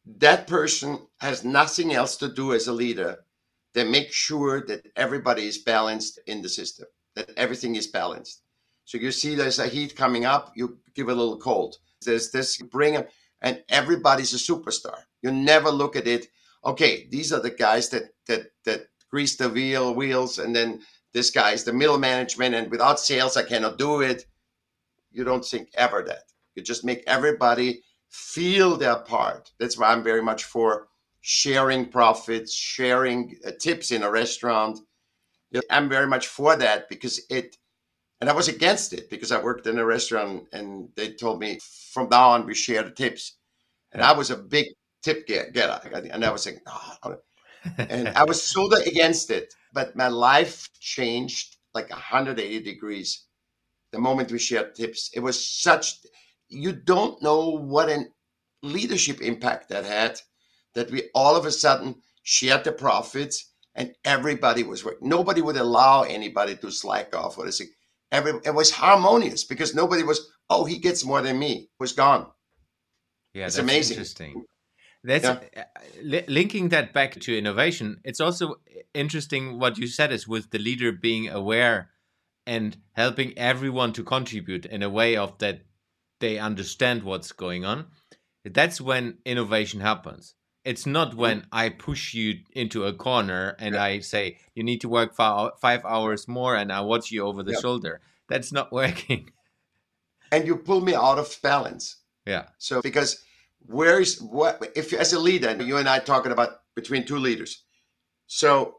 that 0.06 0.46
person 0.46 1.00
has 1.20 1.44
nothing 1.44 1.92
else 1.92 2.16
to 2.18 2.28
do 2.32 2.54
as 2.54 2.68
a 2.68 2.72
leader 2.72 3.18
than 3.74 3.90
make 3.90 4.12
sure 4.12 4.64
that 4.66 4.86
everybody 4.96 5.46
is 5.46 5.58
balanced 5.58 6.20
in 6.26 6.42
the 6.42 6.48
system 6.48 6.86
that 7.16 7.30
everything 7.36 7.74
is 7.74 7.88
balanced. 7.88 8.42
So 8.84 8.98
you 8.98 9.10
see 9.10 9.34
there's 9.34 9.58
a 9.58 9.66
heat 9.66 9.96
coming 9.96 10.24
up 10.24 10.52
you 10.54 10.78
give 10.94 11.08
a 11.08 11.14
little 11.14 11.38
cold. 11.38 11.76
There's 12.06 12.30
this 12.30 12.56
bring 12.62 12.94
them 12.94 13.06
and 13.42 13.64
everybody's 13.68 14.32
a 14.32 14.52
superstar. 14.52 14.98
You 15.22 15.32
never 15.32 15.70
look 15.70 15.96
at 15.96 16.06
it 16.06 16.28
okay 16.64 17.06
these 17.10 17.32
are 17.32 17.40
the 17.40 17.50
guys 17.50 17.88
that 17.88 18.04
that 18.26 18.42
that 18.64 18.88
grease 19.10 19.36
the 19.36 19.48
wheel 19.48 19.94
wheels, 19.94 20.38
and 20.38 20.54
then 20.54 20.80
this 21.12 21.30
guy 21.30 21.52
is 21.52 21.64
the 21.64 21.72
middle 21.72 21.98
management, 21.98 22.54
and 22.54 22.70
without 22.70 23.00
sales, 23.00 23.36
I 23.36 23.42
cannot 23.42 23.78
do 23.78 24.02
it. 24.02 24.26
You 25.10 25.24
don't 25.24 25.44
think 25.44 25.70
ever 25.74 26.02
that. 26.02 26.24
You 26.54 26.62
just 26.62 26.84
make 26.84 27.02
everybody 27.06 27.82
feel 28.10 28.76
their 28.76 28.96
part. 28.96 29.52
That's 29.58 29.78
why 29.78 29.92
I'm 29.92 30.02
very 30.02 30.22
much 30.22 30.44
for 30.44 30.88
sharing 31.20 31.88
profits, 31.88 32.54
sharing 32.54 33.36
uh, 33.46 33.50
tips 33.60 33.90
in 33.90 34.02
a 34.02 34.10
restaurant. 34.10 34.78
I'm 35.70 35.88
very 35.88 36.06
much 36.06 36.26
for 36.26 36.56
that 36.56 36.88
because 36.88 37.20
it, 37.30 37.56
and 38.20 38.28
I 38.28 38.32
was 38.32 38.48
against 38.48 38.92
it 38.92 39.08
because 39.08 39.32
I 39.32 39.42
worked 39.42 39.66
in 39.66 39.78
a 39.78 39.84
restaurant 39.84 40.44
and 40.52 40.88
they 40.96 41.12
told 41.12 41.40
me 41.40 41.58
from 41.92 42.08
now 42.10 42.30
on 42.30 42.46
we 42.46 42.54
share 42.54 42.82
the 42.82 42.90
tips. 42.90 43.36
And 43.92 44.02
I 44.02 44.12
was 44.12 44.30
a 44.30 44.36
big 44.36 44.66
tip 45.02 45.26
getter. 45.26 45.80
And 46.12 46.24
I 46.24 46.30
was 46.30 46.46
like, 46.46 46.60
oh, 46.66 47.16
and 47.78 48.08
I 48.08 48.24
was 48.24 48.42
so 48.42 48.70
against 48.74 49.30
it. 49.30 49.54
But 49.72 49.96
my 49.96 50.08
life 50.08 50.68
changed 50.80 51.56
like 51.74 51.90
180 51.90 52.60
degrees 52.62 53.24
the 53.92 53.98
moment 53.98 54.32
we 54.32 54.38
shared 54.38 54.74
tips. 54.74 55.10
It 55.14 55.20
was 55.20 55.46
such, 55.46 55.98
you 56.48 56.72
don't 56.72 57.20
know 57.22 57.50
what 57.50 57.88
an 57.88 58.12
leadership 58.62 59.20
impact 59.20 59.68
that 59.68 59.84
had 59.84 60.20
that 60.74 60.90
we 60.90 61.10
all 61.14 61.36
of 61.36 61.46
a 61.46 61.50
sudden 61.50 61.94
shared 62.22 62.64
the 62.64 62.72
profits 62.72 63.52
and 63.74 63.94
everybody 64.04 64.62
was 64.62 64.84
working. 64.84 65.08
Nobody 65.08 65.40
would 65.40 65.56
allow 65.56 66.02
anybody 66.02 66.56
to 66.56 66.70
slack 66.70 67.14
off 67.14 67.38
or 67.38 67.44
anything. 67.44 67.68
Every, 68.10 68.32
it 68.44 68.54
was 68.54 68.70
harmonious 68.70 69.44
because 69.44 69.74
nobody 69.74 70.02
was, 70.02 70.30
oh, 70.50 70.64
he 70.64 70.78
gets 70.78 71.04
more 71.04 71.22
than 71.22 71.38
me. 71.38 71.52
It 71.54 71.80
was 71.80 71.92
gone. 71.92 72.26
Yeah, 73.34 73.46
it's 73.46 73.58
amazing. 73.58 73.96
Interesting. 73.96 74.44
That's 75.04 75.24
yeah. 75.24 75.40
Uh, 75.56 75.80
li 76.02 76.24
linking 76.28 76.70
that 76.70 76.92
back 76.92 77.18
to 77.20 77.38
innovation. 77.38 78.00
It's 78.04 78.20
also 78.20 78.56
interesting 78.94 79.58
what 79.58 79.78
you 79.78 79.86
said 79.86 80.12
is 80.12 80.26
with 80.26 80.50
the 80.50 80.58
leader 80.58 80.92
being 80.92 81.28
aware 81.28 81.90
and 82.46 82.76
helping 82.92 83.36
everyone 83.38 83.92
to 83.92 84.02
contribute 84.02 84.66
in 84.66 84.82
a 84.82 84.90
way 84.90 85.16
of 85.16 85.38
that 85.38 85.60
they 86.20 86.38
understand 86.38 87.02
what's 87.02 87.32
going 87.32 87.64
on. 87.64 87.86
That's 88.44 88.80
when 88.80 89.18
innovation 89.24 89.80
happens. 89.80 90.34
It's 90.64 90.86
not 90.86 91.10
mm-hmm. 91.10 91.20
when 91.20 91.46
I 91.52 91.68
push 91.68 92.14
you 92.14 92.40
into 92.52 92.84
a 92.84 92.92
corner 92.92 93.56
and 93.58 93.74
yeah. 93.74 93.82
I 93.82 93.98
say 94.00 94.38
you 94.54 94.62
need 94.62 94.80
to 94.80 94.88
work 94.88 95.14
five 95.14 95.84
hours 95.84 96.26
more 96.28 96.56
and 96.56 96.72
I 96.72 96.80
watch 96.80 97.10
you 97.10 97.24
over 97.24 97.42
the 97.42 97.52
yeah. 97.52 97.60
shoulder. 97.60 98.00
That's 98.28 98.52
not 98.52 98.72
working. 98.82 99.30
And 100.30 100.46
you 100.46 100.56
pull 100.56 100.80
me 100.80 100.94
out 100.94 101.18
of 101.18 101.34
balance. 101.42 101.96
Yeah. 102.26 102.46
So 102.58 102.82
because 102.82 103.22
where's 103.66 104.20
what 104.20 104.62
if 104.74 104.92
as 104.92 105.12
a 105.12 105.18
leader 105.18 105.54
you 105.62 105.76
and 105.76 105.88
i 105.88 105.98
talking 105.98 106.32
about 106.32 106.60
between 106.74 107.04
two 107.04 107.18
leaders 107.18 107.64
so 108.26 108.76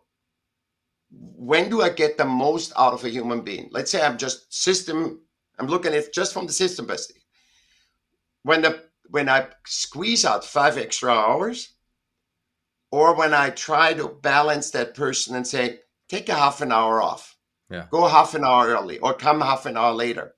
when 1.11 1.69
do 1.69 1.81
i 1.81 1.89
get 1.89 2.17
the 2.17 2.25
most 2.25 2.71
out 2.77 2.93
of 2.93 3.03
a 3.03 3.09
human 3.09 3.41
being 3.41 3.69
let's 3.71 3.91
say 3.91 4.01
i'm 4.01 4.17
just 4.17 4.51
system 4.53 5.21
I'm 5.59 5.67
looking 5.67 5.93
at 5.93 6.13
just 6.13 6.33
from 6.33 6.47
the 6.47 6.53
system 6.53 6.87
perspective. 6.87 7.23
When 8.43 8.61
the 8.61 8.83
when 9.09 9.27
I 9.27 9.47
squeeze 9.65 10.23
out 10.23 10.45
five 10.45 10.77
extra 10.77 11.11
hours, 11.11 11.73
or 12.91 13.15
when 13.15 13.33
I 13.33 13.49
try 13.49 13.93
to 13.93 14.07
balance 14.07 14.71
that 14.71 14.93
person 14.93 15.35
and 15.35 15.45
say, 15.45 15.79
take 16.07 16.29
a 16.29 16.35
half 16.35 16.61
an 16.61 16.71
hour 16.71 17.01
off, 17.01 17.35
Yeah. 17.69 17.87
go 17.89 18.07
half 18.07 18.35
an 18.35 18.45
hour 18.45 18.67
early, 18.67 18.99
or 18.99 19.13
come 19.13 19.41
half 19.41 19.65
an 19.65 19.77
hour 19.77 19.93
later. 19.93 20.35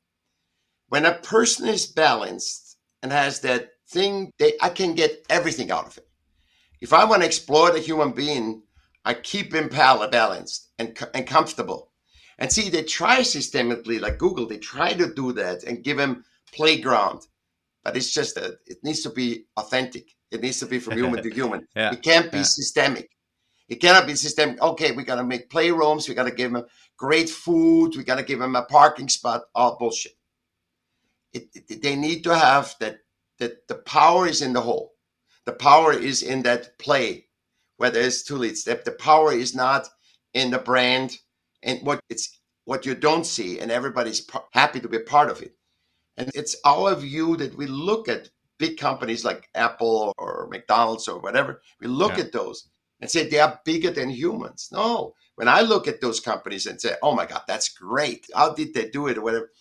When 0.87 1.05
a 1.05 1.13
person 1.19 1.67
is 1.67 1.85
balanced 1.85 2.77
and 3.03 3.11
has 3.11 3.41
that 3.41 3.70
thing, 3.91 4.31
they, 4.39 4.53
I 4.61 4.69
can 4.69 4.93
get 4.95 5.25
everything 5.29 5.71
out 5.71 5.87
of 5.87 5.97
it. 5.97 6.07
If 6.81 6.93
I 6.93 7.05
want 7.05 7.21
to 7.21 7.27
explore 7.27 7.71
the 7.71 7.79
human 7.79 8.11
being, 8.11 8.63
I 9.05 9.13
keep 9.13 9.53
him 9.53 9.69
pal- 9.69 10.07
balanced 10.09 10.71
and, 10.79 10.97
and 11.13 11.27
comfortable. 11.27 11.91
And 12.39 12.51
see, 12.51 12.69
they 12.69 12.83
try 12.83 13.19
systemically, 13.19 13.99
like 14.01 14.17
Google, 14.17 14.47
they 14.47 14.57
try 14.57 14.93
to 14.93 15.13
do 15.13 15.31
that 15.33 15.63
and 15.63 15.83
give 15.83 15.99
him 15.99 16.23
playground. 16.53 17.21
But 17.83 17.95
it's 17.97 18.11
just 18.13 18.35
that 18.35 18.51
it 18.65 18.77
needs 18.83 19.01
to 19.03 19.09
be 19.09 19.45
authentic. 19.57 20.07
It 20.31 20.41
needs 20.41 20.59
to 20.59 20.65
be 20.65 20.79
from 20.79 20.97
human 20.97 21.21
to 21.23 21.29
human. 21.39 21.67
Yeah, 21.75 21.93
It 21.93 22.01
can't 22.01 22.31
be 22.31 22.37
yeah. 22.39 22.43
systemic. 22.43 23.09
It 23.69 23.75
cannot 23.75 24.07
be 24.07 24.15
systemic. 24.15 24.61
Okay, 24.61 24.91
we 24.91 25.03
got 25.03 25.15
to 25.15 25.23
make 25.23 25.49
playrooms. 25.49 26.07
We 26.09 26.15
got 26.15 26.25
to 26.25 26.31
give 26.31 26.53
him 26.53 26.63
great 26.97 27.29
food. 27.29 27.95
We 27.95 28.03
got 28.03 28.17
to 28.17 28.23
give 28.23 28.41
him 28.41 28.55
a 28.55 28.63
parking 28.63 29.07
spot. 29.09 29.41
All 29.55 29.77
bullshit. 29.77 30.13
It, 31.33 31.47
it- 31.53 31.81
they 31.81 31.95
need 31.95 32.23
to 32.23 32.35
have 32.35 32.75
that. 32.79 32.97
That 33.41 33.67
the 33.67 33.75
power 33.75 34.27
is 34.27 34.41
in 34.41 34.53
the 34.53 34.61
whole. 34.61 34.93
The 35.45 35.53
power 35.53 35.91
is 35.91 36.21
in 36.23 36.43
that 36.43 36.77
play, 36.79 37.27
where 37.77 37.89
there's 37.89 38.23
two 38.23 38.37
leads. 38.37 38.63
That 38.65 38.85
the 38.85 38.91
power 38.93 39.33
is 39.33 39.55
not 39.55 39.89
in 40.33 40.51
the 40.51 40.59
brand 40.59 41.17
and 41.63 41.81
what 41.85 41.99
it's 42.09 42.39
what 42.65 42.85
you 42.85 42.95
don't 42.95 43.25
see, 43.25 43.59
and 43.59 43.71
everybody's 43.71 44.25
happy 44.53 44.79
to 44.79 44.87
be 44.87 44.99
part 44.99 45.31
of 45.31 45.41
it. 45.41 45.55
And 46.17 46.29
it's 46.35 46.55
our 46.65 46.93
view 46.95 47.35
that 47.37 47.57
we 47.57 47.65
look 47.67 48.07
at 48.07 48.29
big 48.59 48.77
companies 48.77 49.25
like 49.25 49.49
Apple 49.55 50.13
or 50.19 50.47
McDonald's 50.51 51.07
or 51.07 51.19
whatever. 51.19 51.61
We 51.79 51.87
look 51.87 52.17
Yeah. 52.17 52.25
at 52.25 52.31
those 52.31 52.69
and 52.99 53.09
say 53.09 53.27
they 53.27 53.39
are 53.39 53.59
bigger 53.65 53.91
than 53.91 54.09
humans. 54.11 54.69
No, 54.71 55.15
when 55.35 55.47
I 55.47 55.61
look 55.61 55.87
at 55.87 56.01
those 56.01 56.19
companies 56.19 56.67
and 56.67 56.79
say, 56.79 56.95
"Oh 57.01 57.15
my 57.15 57.25
God, 57.25 57.43
that's 57.47 57.69
great! 57.69 58.27
How 58.35 58.53
did 58.53 58.75
they 58.75 58.89
do 58.89 59.07
it?" 59.07 59.17
or 59.17 59.21
whatever, 59.23 59.51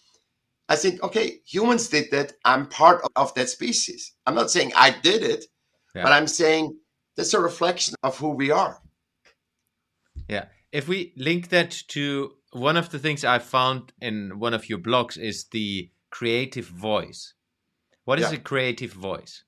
I 0.71 0.77
think, 0.77 1.03
okay, 1.03 1.41
humans 1.45 1.89
did 1.89 2.11
that. 2.13 2.33
I'm 2.45 2.67
part 2.69 3.03
of, 3.03 3.11
of 3.17 3.35
that 3.35 3.49
species. 3.49 4.13
I'm 4.25 4.37
not 4.37 4.51
saying 4.53 4.71
I 4.77 4.91
did 4.91 5.23
it, 5.25 5.45
Yeah. 5.95 6.05
but 6.05 6.13
I'm 6.13 6.29
saying 6.29 6.79
that's 7.17 7.35
a 7.35 7.41
reflection 7.41 7.95
of 8.05 8.17
who 8.17 8.31
we 8.31 8.53
are. 8.53 8.81
Yeah. 10.29 10.45
If 10.71 10.87
we 10.87 11.13
link 11.17 11.49
that 11.49 11.73
to 11.89 12.33
one 12.53 12.77
of 12.77 12.91
the 12.91 13.01
things 13.01 13.25
I 13.25 13.41
found 13.41 13.93
in 14.01 14.39
one 14.39 14.55
of 14.55 14.69
your 14.69 14.79
blogs 14.79 15.19
is 15.19 15.47
the 15.51 15.91
creative 16.11 16.67
voice. 16.67 17.35
What 18.05 18.21
is 18.21 18.31
Yeah. 18.31 18.39
a 18.39 18.41
creative 18.41 18.93
voice? 18.93 19.43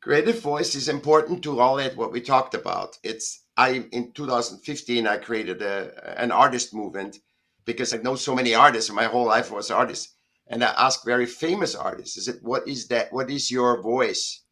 Creative 0.00 0.40
voice 0.40 0.74
is 0.74 0.88
important 0.88 1.42
to 1.42 1.60
all 1.60 1.76
that 1.76 1.96
what 1.96 2.12
we 2.12 2.22
talked 2.22 2.54
about. 2.54 2.98
It's 3.02 3.44
I 3.58 3.84
in 3.92 4.12
2015 4.12 5.06
I 5.06 5.18
created 5.18 5.60
a, 5.60 6.20
an 6.22 6.32
artist 6.32 6.72
movement 6.72 7.18
because 7.66 7.92
I 7.92 7.98
know 7.98 8.16
so 8.16 8.34
many 8.34 8.54
artists 8.54 8.88
and 8.88 8.96
my 8.96 9.04
whole 9.04 9.26
life 9.26 9.50
was 9.50 9.70
artists. 9.70 10.14
And 10.50 10.62
I 10.62 10.74
ask 10.76 11.04
very 11.04 11.26
famous 11.26 11.74
artists, 11.74 12.18
is 12.18 12.28
it 12.28 12.42
what 12.42 12.68
is 12.68 12.88
that? 12.88 13.12
What 13.12 13.30
is 13.30 13.50
your 13.50 13.80
voice? 13.80 14.42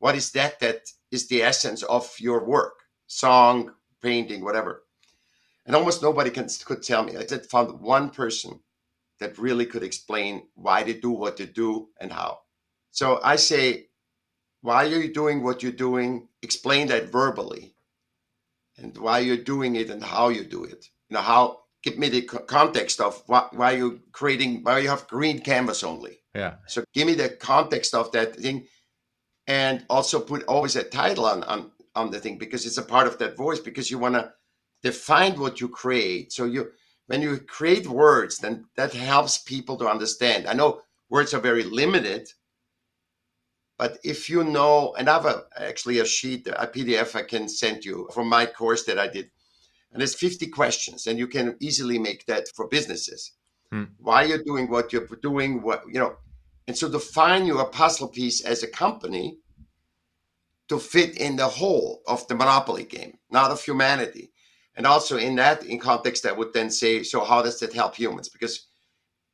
What 0.00 0.16
is 0.16 0.32
that 0.32 0.58
that 0.60 0.80
is 1.12 1.28
the 1.28 1.42
essence 1.42 1.84
of 1.84 2.12
your 2.18 2.44
work? 2.44 2.74
Song, 3.06 3.70
painting, 4.02 4.42
whatever. 4.42 4.82
And 5.66 5.76
almost 5.76 6.02
nobody 6.02 6.30
can 6.30 6.48
could 6.64 6.82
tell 6.82 7.04
me. 7.04 7.16
I 7.16 7.22
just 7.22 7.50
found 7.50 7.80
one 7.80 8.10
person 8.10 8.58
that 9.20 9.38
really 9.38 9.66
could 9.66 9.84
explain 9.84 10.48
why 10.54 10.82
they 10.82 10.94
do 10.94 11.10
what 11.10 11.36
they 11.36 11.46
do 11.46 11.90
and 12.00 12.12
how. 12.12 12.40
So 12.90 13.20
I 13.22 13.36
say 13.36 13.90
why 14.62 14.84
are 14.86 15.00
you 15.00 15.12
doing 15.12 15.42
what 15.42 15.62
you're 15.62 15.72
doing 15.72 16.28
explain 16.40 16.86
that 16.88 17.10
verbally 17.10 17.74
and 18.78 18.96
why 18.96 19.18
you're 19.18 19.36
doing 19.36 19.76
it 19.76 19.90
and 19.90 20.02
how 20.02 20.28
you 20.30 20.44
do 20.44 20.64
it 20.64 20.88
you 21.08 21.14
know 21.14 21.20
how 21.20 21.61
give 21.82 21.98
me 21.98 22.08
the 22.08 22.22
context 22.22 23.00
of 23.00 23.22
why, 23.26 23.46
why 23.52 23.72
you're 23.72 23.98
creating 24.12 24.62
why 24.62 24.78
you 24.78 24.88
have 24.88 25.06
green 25.08 25.40
canvas 25.40 25.82
only. 25.82 26.18
Yeah. 26.34 26.54
so 26.66 26.82
give 26.94 27.06
me 27.06 27.14
the 27.14 27.28
context 27.28 27.94
of 27.94 28.10
that 28.12 28.36
thing 28.36 28.66
and 29.46 29.84
also 29.90 30.18
put 30.18 30.44
always 30.44 30.76
a 30.76 30.84
title 30.84 31.26
on 31.26 31.42
on, 31.44 31.72
on 31.94 32.10
the 32.10 32.20
thing 32.20 32.38
because 32.38 32.64
it's 32.64 32.78
a 32.78 32.82
part 32.82 33.06
of 33.06 33.18
that 33.18 33.36
voice 33.36 33.60
because 33.60 33.90
you 33.90 33.98
want 33.98 34.14
to 34.14 34.32
define 34.82 35.38
what 35.38 35.60
you 35.60 35.68
create. 35.68 36.32
So 36.32 36.44
you 36.44 36.70
when 37.06 37.20
you 37.20 37.38
create 37.38 37.86
words 37.86 38.38
then 38.38 38.64
that 38.76 38.92
helps 38.94 39.38
people 39.38 39.76
to 39.78 39.88
understand. 39.88 40.46
I 40.46 40.54
know 40.54 40.82
words 41.10 41.34
are 41.34 41.40
very 41.40 41.64
limited 41.64 42.28
but 43.82 43.98
if 44.04 44.30
you 44.30 44.44
know, 44.44 44.94
and 44.96 45.08
I 45.08 45.14
have 45.14 45.26
a, 45.26 45.42
actually 45.56 45.98
a 45.98 46.04
sheet, 46.04 46.46
a 46.46 46.68
PDF 46.68 47.16
I 47.16 47.24
can 47.24 47.48
send 47.48 47.84
you 47.84 48.08
from 48.14 48.28
my 48.28 48.46
course 48.46 48.84
that 48.84 48.96
I 48.96 49.08
did, 49.08 49.28
and 49.92 50.00
there's 50.00 50.14
50 50.14 50.46
questions, 50.48 51.06
and 51.06 51.18
you 51.18 51.26
can 51.26 51.56
easily 51.60 51.98
make 51.98 52.26
that 52.26 52.46
for 52.56 52.68
businesses. 52.68 53.32
Hmm. 53.70 53.84
Why 53.98 54.24
you're 54.24 54.42
doing 54.42 54.70
what 54.70 54.92
you're 54.92 55.06
doing, 55.22 55.62
what 55.62 55.84
you 55.86 56.00
know, 56.00 56.16
and 56.66 56.76
so 56.76 56.88
define 56.88 57.46
your 57.46 57.64
puzzle 57.66 58.08
piece 58.08 58.40
as 58.42 58.62
a 58.62 58.68
company 58.68 59.38
to 60.68 60.78
fit 60.78 61.16
in 61.18 61.36
the 61.36 61.48
whole 61.48 62.00
of 62.06 62.26
the 62.28 62.34
monopoly 62.34 62.84
game, 62.84 63.18
not 63.30 63.50
of 63.50 63.62
humanity. 63.62 64.32
And 64.74 64.86
also 64.86 65.18
in 65.18 65.36
that, 65.36 65.64
in 65.64 65.78
context, 65.78 66.24
I 66.24 66.32
would 66.32 66.54
then 66.54 66.70
say, 66.70 67.02
so 67.02 67.22
how 67.24 67.42
does 67.42 67.60
that 67.60 67.74
help 67.74 67.94
humans? 67.94 68.30
Because 68.30 68.68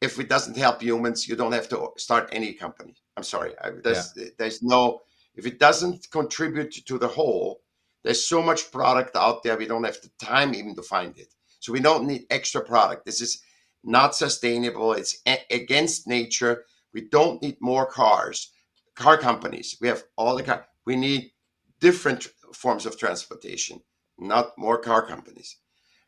if 0.01 0.19
it 0.19 0.29
doesn't 0.29 0.57
help 0.57 0.83
humans, 0.83 1.29
you 1.29 1.37
don't 1.37 1.53
have 1.53 1.69
to 1.69 1.91
start 1.97 2.29
any 2.33 2.55
company. 2.55 2.97
I'm 3.17 3.23
sorry. 3.23 3.53
I, 3.63 3.71
there's, 3.85 4.13
there's 4.39 4.63
no, 4.63 5.01
if 5.35 5.47
it 5.47 5.59
doesn't 5.61 6.11
contribute 6.11 6.73
to 6.87 6.99
the 6.99 7.07
whole, 7.09 7.61
there's 8.05 8.27
so 8.27 8.43
much 8.43 8.71
product 8.71 9.17
out 9.17 9.43
there, 9.43 9.57
we 9.57 9.67
don't 9.67 9.85
have 9.85 10.01
the 10.01 10.11
time 10.25 10.55
even 10.55 10.75
to 10.77 10.83
find 10.83 11.17
it. 11.19 11.35
So 11.61 11.73
we 11.73 11.81
don't 11.81 12.07
need 12.07 12.27
extra 12.31 12.65
product. 12.65 13.05
This 13.05 13.21
is 13.21 13.43
not 13.85 14.15
sustainable. 14.15 14.93
It's 14.93 15.19
a- 15.27 15.45
against 15.51 16.07
nature. 16.07 16.65
We 16.93 17.03
don't 17.03 17.43
need 17.43 17.57
more 17.61 17.87
cars, 17.87 18.53
car 18.95 19.19
companies. 19.19 19.77
We 19.81 19.89
have 19.89 20.05
all 20.17 20.37
the 20.37 20.43
car. 20.43 20.67
We 20.85 20.97
need 20.97 21.33
different 21.81 22.29
forms 22.55 22.87
of 22.87 22.99
transportation, 22.99 23.81
not 24.19 24.57
more 24.57 24.79
car 24.79 25.07
companies. 25.07 25.57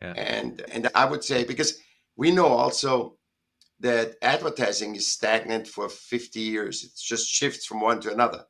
Yeah. 0.01 0.15
And 0.17 0.63
and 0.73 0.89
I 0.95 1.05
would 1.05 1.23
say 1.23 1.45
because 1.45 1.79
we 2.17 2.31
know 2.31 2.47
also 2.49 3.19
that 3.81 4.17
advertising 4.23 4.95
is 4.95 5.07
stagnant 5.07 5.67
for 5.67 5.89
50 5.89 6.41
years. 6.41 6.85
It 6.85 6.91
just 6.97 7.29
shifts 7.29 7.67
from 7.67 7.81
one 7.81 8.01
to 8.01 8.13
another. 8.13 8.45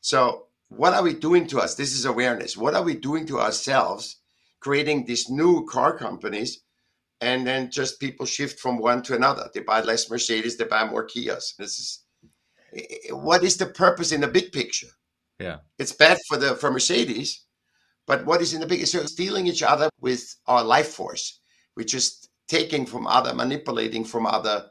So, 0.00 0.46
what 0.76 0.94
are 0.94 1.02
we 1.02 1.14
doing 1.14 1.46
to 1.48 1.60
us? 1.60 1.74
This 1.74 1.92
is 1.92 2.04
awareness. 2.04 2.56
What 2.56 2.74
are 2.74 2.82
we 2.82 2.94
doing 2.94 3.26
to 3.26 3.40
ourselves, 3.40 4.16
creating 4.60 5.04
these 5.04 5.28
new 5.28 5.66
car 5.66 5.96
companies, 5.96 6.62
and 7.20 7.46
then 7.46 7.70
just 7.70 8.00
people 8.00 8.26
shift 8.26 8.58
from 8.58 8.78
one 8.78 9.02
to 9.02 9.14
another? 9.14 9.50
They 9.52 9.60
buy 9.60 9.82
less 9.82 10.10
Mercedes, 10.10 10.56
they 10.56 10.64
buy 10.64 10.84
more 10.84 11.06
Kias. 11.06 11.56
This 11.56 11.78
is 11.78 12.04
what 13.10 13.44
is 13.44 13.58
the 13.58 13.66
purpose 13.66 14.12
in 14.12 14.22
the 14.22 14.28
big 14.28 14.50
picture? 14.50 14.88
Yeah. 15.38 15.58
It's 15.78 15.92
bad 15.92 16.18
for 16.28 16.38
the 16.38 16.54
for 16.54 16.70
Mercedes, 16.70 17.44
but 18.06 18.24
what 18.24 18.40
is 18.40 18.54
in 18.54 18.60
the 18.60 18.66
big? 18.66 18.80
Picture? 18.80 18.98
So 19.00 19.06
stealing 19.06 19.46
each 19.46 19.62
other 19.62 19.90
with 20.00 20.34
our 20.46 20.64
life 20.64 20.88
force. 20.88 21.40
We're 21.76 21.84
just 21.84 22.30
taking 22.48 22.86
from 22.86 23.06
other, 23.06 23.34
manipulating 23.34 24.04
from 24.04 24.26
other, 24.26 24.70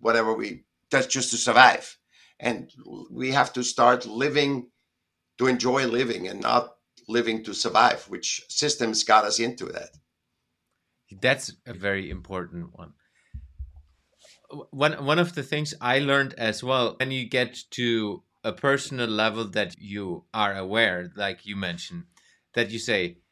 whatever 0.00 0.34
we 0.34 0.64
that's 0.90 1.06
just 1.06 1.30
to 1.30 1.36
survive. 1.36 1.96
And 2.40 2.70
we 3.10 3.30
have 3.30 3.52
to 3.52 3.62
start 3.62 4.06
living 4.06 4.70
to 5.40 5.46
enjoy 5.46 5.86
living 5.86 6.28
and 6.28 6.42
not 6.42 6.76
living 7.08 7.42
to 7.42 7.54
survive, 7.54 8.04
which 8.10 8.44
systems 8.50 9.04
got 9.04 9.24
us 9.24 9.40
into 9.40 9.64
that. 9.64 9.96
That's 11.10 11.52
a 11.64 11.72
very 11.72 12.10
important 12.10 12.76
one. 12.76 12.92
One 14.70 15.02
one 15.06 15.18
of 15.18 15.34
the 15.34 15.42
things 15.42 15.74
I 15.80 15.98
learned 15.98 16.34
as 16.34 16.62
well, 16.62 16.96
when 16.98 17.10
you 17.10 17.26
get 17.26 17.56
to 17.70 18.22
a 18.44 18.52
personal 18.52 19.08
level 19.08 19.44
that 19.44 19.78
you 19.78 20.26
are 20.34 20.54
aware, 20.54 21.10
like 21.16 21.46
you 21.46 21.56
mentioned, 21.56 22.04
that 22.52 22.70
you 22.70 22.78
say, 22.78 23.22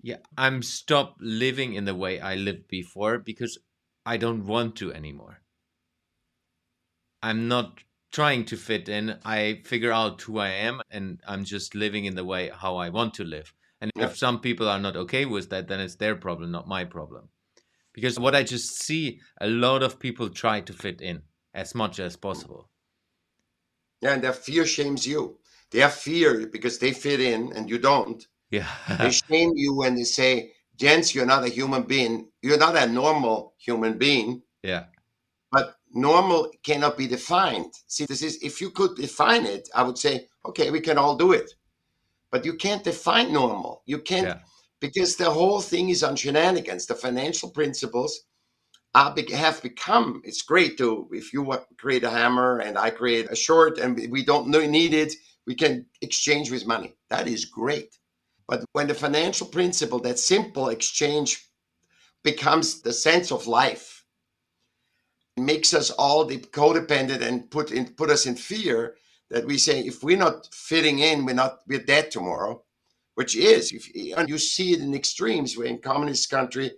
"Yeah, 0.00 0.18
I'm 0.38 0.62
stop 0.62 1.16
living 1.20 1.74
in 1.74 1.86
the 1.86 1.94
way 1.94 2.20
I 2.20 2.36
lived 2.36 2.68
before 2.68 3.18
because 3.18 3.58
I 4.06 4.16
don't 4.16 4.46
want 4.46 4.76
to 4.76 4.92
anymore. 4.92 5.42
I'm 7.22 7.48
not 7.48 7.82
trying 8.16 8.44
to 8.46 8.56
fit 8.56 8.88
in. 8.88 9.04
I 9.24 9.40
figure 9.72 9.92
out 10.00 10.22
who 10.22 10.34
I 10.48 10.50
am, 10.68 10.76
and 10.96 11.06
I'm 11.30 11.44
just 11.44 11.74
living 11.74 12.04
in 12.06 12.14
the 12.16 12.24
way 12.32 12.42
how 12.62 12.72
I 12.84 12.88
want 12.98 13.12
to 13.14 13.24
live." 13.24 13.48
And 13.80 13.90
Yeah. 13.94 14.06
if 14.06 14.16
some 14.16 14.38
people 14.40 14.68
are 14.74 14.80
not 14.86 14.96
okay 15.04 15.24
with 15.34 15.46
that, 15.50 15.68
then 15.68 15.80
it's 15.80 15.96
their 15.96 16.16
problem, 16.16 16.50
not 16.50 16.66
my 16.76 16.84
problem. 16.84 17.24
Because 17.96 18.18
what 18.24 18.34
I 18.34 18.42
just 18.54 18.68
see, 18.86 19.20
a 19.40 19.48
lot 19.66 19.82
of 19.82 19.98
people 19.98 20.28
try 20.30 20.56
to 20.68 20.72
fit 20.84 21.00
in 21.00 21.22
as 21.54 21.74
much 21.74 21.98
as 22.06 22.16
possible. 22.16 22.62
Yeah, 24.02 24.14
and 24.14 24.22
their 24.22 24.32
fear 24.46 24.64
shames 24.66 25.06
you. 25.06 25.38
They 25.70 25.80
have 25.80 25.94
fear 25.94 26.46
because 26.46 26.78
they 26.78 26.92
fit 26.92 27.20
in 27.20 27.52
and 27.56 27.68
you 27.70 27.78
don't. 27.78 28.20
Yeah. 28.50 28.68
They 29.00 29.10
shame 29.28 29.52
you 29.56 29.74
when 29.80 29.94
they 29.94 30.04
say, 30.04 30.52
Jens, 30.80 31.14
you're 31.14 31.26
not 31.34 31.44
a 31.44 31.48
human 31.58 31.82
being. 31.94 32.14
You're 32.42 32.58
not 32.66 32.76
a 32.76 32.86
normal 32.86 33.54
human 33.66 33.98
being. 33.98 34.42
yeah. 34.62 34.84
Normal 35.96 36.50
cannot 36.62 36.98
be 36.98 37.06
defined. 37.06 37.72
See, 37.86 38.04
this 38.04 38.22
is 38.22 38.42
if 38.42 38.60
you 38.60 38.70
could 38.70 38.96
define 38.96 39.46
it, 39.46 39.66
I 39.74 39.82
would 39.82 39.96
say, 39.96 40.28
okay, 40.44 40.70
we 40.70 40.80
can 40.80 40.98
all 40.98 41.16
do 41.16 41.32
it. 41.32 41.50
But 42.30 42.44
you 42.44 42.54
can't 42.54 42.84
define 42.84 43.32
normal. 43.32 43.82
You 43.86 44.00
can't 44.00 44.26
yeah. 44.26 44.38
because 44.78 45.16
the 45.16 45.30
whole 45.30 45.62
thing 45.62 45.88
is 45.88 46.02
on 46.02 46.14
shenanigans. 46.14 46.84
The 46.84 46.94
financial 46.94 47.48
principles 47.50 48.24
are, 48.94 49.14
have 49.32 49.62
become. 49.62 50.20
It's 50.24 50.42
great 50.42 50.76
to 50.76 51.08
if 51.12 51.32
you 51.32 51.50
create 51.78 52.04
a 52.04 52.10
hammer 52.10 52.58
and 52.58 52.76
I 52.76 52.90
create 52.90 53.30
a 53.30 53.36
short 53.36 53.78
and 53.78 53.96
we 54.10 54.22
don't 54.22 54.48
need 54.48 54.92
it, 54.92 55.14
we 55.46 55.54
can 55.54 55.86
exchange 56.02 56.50
with 56.50 56.66
money. 56.66 56.94
That 57.08 57.26
is 57.26 57.46
great. 57.46 57.96
But 58.46 58.66
when 58.72 58.88
the 58.88 58.94
financial 58.94 59.46
principle, 59.46 60.00
that 60.00 60.18
simple 60.18 60.68
exchange, 60.68 61.42
becomes 62.22 62.82
the 62.82 62.92
sense 62.92 63.30
of 63.32 63.46
life 63.46 63.95
makes 65.36 65.74
us 65.74 65.90
all 65.90 66.24
the 66.24 66.38
codependent 66.38 67.20
and 67.20 67.50
put 67.50 67.70
in 67.70 67.86
put 67.94 68.10
us 68.10 68.26
in 68.26 68.34
fear 68.34 68.96
that 69.30 69.44
we 69.46 69.58
say 69.58 69.80
if 69.80 70.02
we're 70.02 70.16
not 70.16 70.48
fitting 70.54 71.00
in, 71.00 71.24
we're 71.24 71.34
not 71.34 71.58
we're 71.66 71.82
dead 71.84 72.10
tomorrow, 72.10 72.62
which 73.14 73.36
is 73.36 73.72
if 73.72 73.90
and 74.16 74.28
you 74.28 74.38
see 74.38 74.72
it 74.72 74.80
in 74.80 74.94
extremes 74.94 75.56
where 75.56 75.66
in 75.66 75.78
communist 75.78 76.30
country 76.30 76.70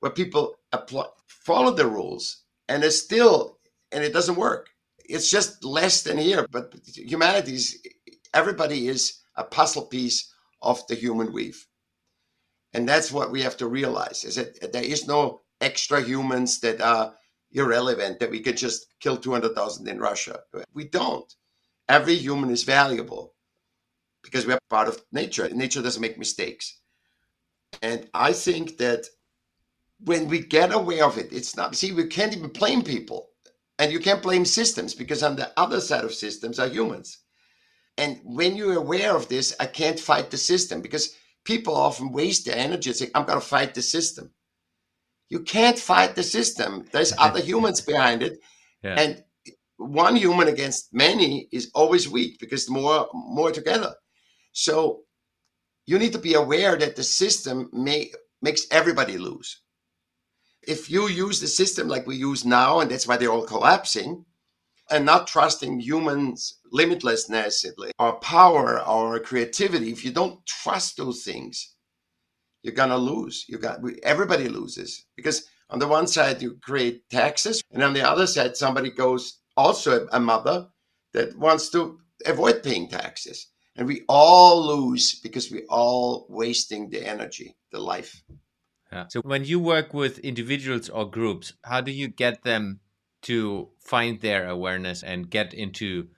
where 0.00 0.12
people 0.12 0.56
apply, 0.72 1.06
follow 1.26 1.70
the 1.70 1.86
rules 1.86 2.42
and 2.68 2.82
it's 2.82 2.98
still 2.98 3.58
and 3.92 4.02
it 4.02 4.12
doesn't 4.12 4.36
work. 4.36 4.68
It's 5.08 5.30
just 5.30 5.64
less 5.64 6.02
than 6.02 6.18
here, 6.18 6.46
but 6.50 6.74
humanity 6.94 7.54
is 7.54 7.80
everybody 8.34 8.88
is 8.88 9.20
a 9.36 9.44
puzzle 9.44 9.86
piece 9.86 10.32
of 10.62 10.84
the 10.88 10.96
human 10.96 11.32
weave. 11.32 11.66
And 12.72 12.88
that's 12.88 13.12
what 13.12 13.30
we 13.30 13.42
have 13.42 13.56
to 13.58 13.68
realize 13.68 14.24
is 14.24 14.34
that 14.34 14.72
there 14.72 14.82
is 14.82 15.06
no 15.06 15.40
extra 15.60 16.02
humans 16.02 16.60
that 16.60 16.80
are 16.80 17.14
irrelevant 17.52 18.20
that 18.20 18.30
we 18.30 18.40
could 18.40 18.56
just 18.56 18.86
kill 19.00 19.16
200,000 19.16 19.88
in 19.88 19.98
Russia. 20.00 20.40
We 20.74 20.84
don't. 20.88 21.32
Every 21.88 22.16
human 22.16 22.50
is 22.50 22.64
valuable 22.64 23.34
because 24.22 24.46
we 24.46 24.52
are 24.52 24.60
part 24.68 24.88
of 24.88 25.00
nature. 25.12 25.48
Nature 25.50 25.82
doesn't 25.82 26.02
make 26.02 26.18
mistakes. 26.18 26.80
And 27.82 28.08
I 28.14 28.32
think 28.32 28.78
that 28.78 29.06
when 30.00 30.28
we 30.28 30.40
get 30.40 30.72
aware 30.72 31.04
of 31.04 31.18
it, 31.18 31.32
it's 31.32 31.56
not, 31.56 31.74
see, 31.74 31.92
we 31.92 32.06
can't 32.06 32.36
even 32.36 32.50
blame 32.50 32.82
people. 32.82 33.28
And 33.78 33.92
you 33.92 34.00
can't 34.00 34.22
blame 34.22 34.44
systems 34.44 34.94
because 34.94 35.22
on 35.22 35.36
the 35.36 35.52
other 35.56 35.80
side 35.80 36.04
of 36.04 36.14
systems 36.14 36.58
are 36.58 36.68
humans. 36.68 37.18
And 37.98 38.20
when 38.24 38.56
you're 38.56 38.76
aware 38.76 39.14
of 39.14 39.28
this, 39.28 39.54
I 39.60 39.66
can't 39.66 40.00
fight 40.00 40.30
the 40.30 40.38
system 40.38 40.80
because 40.80 41.14
people 41.44 41.74
often 41.74 42.12
waste 42.12 42.46
their 42.46 42.56
energy 42.56 42.90
and 42.90 42.96
say, 42.96 43.10
I'm 43.14 43.24
going 43.24 43.40
to 43.40 43.46
fight 43.46 43.74
the 43.74 43.82
system. 43.82 44.30
You 45.28 45.40
can't 45.40 45.78
fight 45.78 46.14
the 46.14 46.22
system. 46.22 46.86
There's 46.92 47.12
other 47.18 47.40
humans 47.40 47.80
behind 47.80 48.22
it. 48.22 48.38
Yeah. 48.82 48.94
And 48.98 49.24
one 49.76 50.16
human 50.16 50.48
against 50.48 50.94
many 50.94 51.48
is 51.52 51.70
always 51.74 52.08
weak 52.08 52.38
because 52.40 52.70
more 52.70 53.08
more 53.12 53.52
together. 53.52 53.94
So 54.52 55.02
you 55.86 55.98
need 55.98 56.12
to 56.12 56.18
be 56.18 56.34
aware 56.34 56.76
that 56.76 56.96
the 56.96 57.02
system 57.02 57.68
may 57.72 58.10
makes 58.42 58.66
everybody 58.70 59.18
lose. 59.18 59.60
If 60.62 60.90
you 60.90 61.08
use 61.08 61.40
the 61.40 61.46
system 61.46 61.88
like 61.88 62.06
we 62.06 62.16
use 62.16 62.44
now, 62.44 62.80
and 62.80 62.90
that's 62.90 63.06
why 63.06 63.16
they're 63.16 63.30
all 63.30 63.46
collapsing, 63.46 64.24
and 64.90 65.04
not 65.04 65.26
trusting 65.26 65.80
humans' 65.80 66.58
limitlessness, 66.72 67.64
our 67.98 68.16
power, 68.16 68.80
our 68.80 69.18
creativity, 69.20 69.90
if 69.90 70.04
you 70.04 70.12
don't 70.12 70.44
trust 70.46 70.96
those 70.96 71.22
things, 71.22 71.75
you're 72.66 72.74
gonna 72.74 72.98
lose. 72.98 73.44
You 73.48 73.58
got 73.58 73.78
everybody 74.02 74.48
loses 74.48 75.06
because 75.14 75.48
on 75.70 75.78
the 75.78 75.88
one 75.88 76.06
side 76.06 76.42
you 76.42 76.58
create 76.60 77.08
taxes, 77.08 77.62
and 77.70 77.82
on 77.82 77.94
the 77.94 78.02
other 78.02 78.26
side 78.26 78.56
somebody 78.56 78.90
goes 78.90 79.38
also 79.56 80.06
a 80.12 80.20
mother 80.20 80.68
that 81.12 81.38
wants 81.38 81.70
to 81.70 81.98
avoid 82.26 82.62
paying 82.62 82.88
taxes, 82.88 83.46
and 83.76 83.86
we 83.86 84.02
all 84.08 84.66
lose 84.66 85.20
because 85.20 85.50
we 85.50 85.62
all 85.68 86.26
wasting 86.28 86.90
the 86.90 87.06
energy, 87.06 87.56
the 87.70 87.78
life. 87.78 88.22
Yeah. 88.92 89.06
So 89.08 89.20
when 89.20 89.44
you 89.44 89.60
work 89.60 89.94
with 89.94 90.18
individuals 90.18 90.88
or 90.88 91.08
groups, 91.08 91.52
how 91.64 91.80
do 91.80 91.92
you 91.92 92.08
get 92.08 92.42
them 92.42 92.80
to 93.22 93.68
find 93.80 94.20
their 94.20 94.48
awareness 94.48 95.02
and 95.02 95.30
get 95.30 95.54
into 95.54 96.08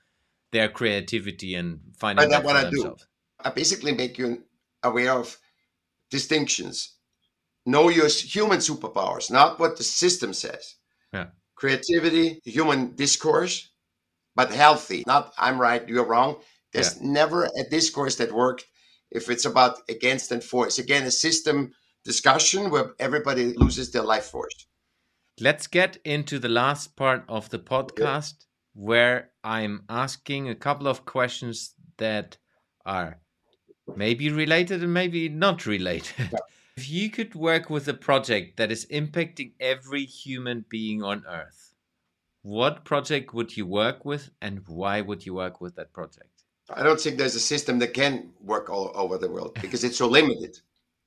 their 0.53 0.69
creativity 0.69 1.55
and 1.55 1.81
finding 1.97 2.29
that's 2.29 2.45
what 2.45 2.57
I 2.57 2.71
do. 2.71 2.97
I 3.41 3.51
basically 3.51 3.93
make 3.93 4.19
you 4.19 4.45
aware 4.83 5.13
of 5.13 5.39
distinctions. 6.11 6.95
Know 7.67 7.89
your 7.89 8.09
human 8.09 8.59
superpowers, 8.59 9.31
not 9.31 9.59
what 9.59 9.77
the 9.77 9.85
system 9.85 10.33
says. 10.33 10.77
Yeah. 11.13 11.27
Creativity, 11.55 12.41
human 12.45 12.95
discourse, 12.95 13.71
but 14.35 14.53
healthy. 14.53 15.05
Not 15.07 15.33
I'm 15.39 15.61
right, 15.61 15.87
you're 15.89 16.07
wrong. 16.07 16.37
There's 16.73 16.97
yeah. 16.97 17.09
never 17.11 17.45
a 17.45 17.65
discourse 17.71 18.17
that 18.17 18.33
worked 18.33 18.65
if 19.11 19.29
it's 19.29 19.45
about 19.45 19.79
against 19.89 20.33
and 20.33 20.43
for. 20.43 20.67
It's 20.67 20.79
again 20.79 21.05
a 21.05 21.11
system 21.11 21.73
discussion 22.05 22.71
where 22.71 22.95
everybody 22.99 23.55
loses 23.55 23.91
their 23.91 24.03
life 24.03 24.27
force. 24.27 24.67
Let's 25.41 25.67
get 25.67 25.99
into 26.05 26.39
the 26.39 26.49
last 26.49 26.97
part 26.97 27.25
of 27.29 27.51
the 27.51 27.59
podcast 27.59 28.35
yeah. 28.39 28.47
where 28.75 29.31
I'm 29.45 29.85
asking 29.89 30.49
a 30.49 30.55
couple 30.55 30.89
of 30.89 31.05
questions 31.05 31.75
that 31.99 32.39
are 32.85 33.21
maybe 33.97 34.31
related 34.31 34.83
and 34.83 34.93
maybe 34.93 35.29
not 35.29 35.67
related. 35.67 36.31
Yeah. 36.33 36.39
If 36.79 36.89
you 36.89 37.11
could 37.11 37.35
work 37.35 37.69
with 37.71 37.89
a 37.89 37.93
project 37.93 38.57
that 38.57 38.71
is 38.71 38.87
impacting 38.87 39.51
every 39.59 40.05
human 40.05 40.65
being 40.69 41.03
on 41.03 41.25
earth, 41.29 41.75
what 42.43 42.85
project 42.85 43.35
would 43.35 43.57
you 43.57 43.67
work 43.67 44.05
with 44.05 44.31
and 44.41 44.63
why 44.69 45.01
would 45.01 45.27
you 45.27 45.35
work 45.35 45.61
with 45.61 45.75
that 45.75 45.93
project? 45.93 46.45
I 46.71 46.85
don't 46.85 47.01
think 47.01 47.19
there's 47.19 47.35
a 47.35 47.41
system 47.41 47.81
that 47.81 47.95
can 47.95 48.31
work 48.41 48.71
all 48.71 48.93
over 48.95 49.19
the 49.19 49.29
world 49.29 49.59
because 49.61 49.83
it's 49.83 49.99
so 49.99 50.07
limited. 50.07 50.61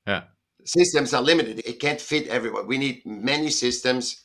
Yeah. 0.06 0.24
Systems 0.64 1.14
are 1.14 1.22
limited. 1.22 1.62
It 1.64 1.80
can't 1.80 2.00
fit 2.00 2.28
everyone. 2.28 2.66
We 2.66 2.76
need 2.76 3.06
many 3.06 3.48
systems 3.48 4.24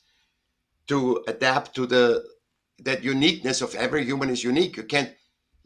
to 0.88 1.24
adapt 1.28 1.76
to 1.76 1.86
the 1.86 2.26
that 2.80 3.04
uniqueness 3.04 3.62
of 3.62 3.74
every 3.76 4.04
human 4.04 4.30
is 4.30 4.44
unique. 4.44 4.78
You 4.78 4.84
can't 4.84 5.12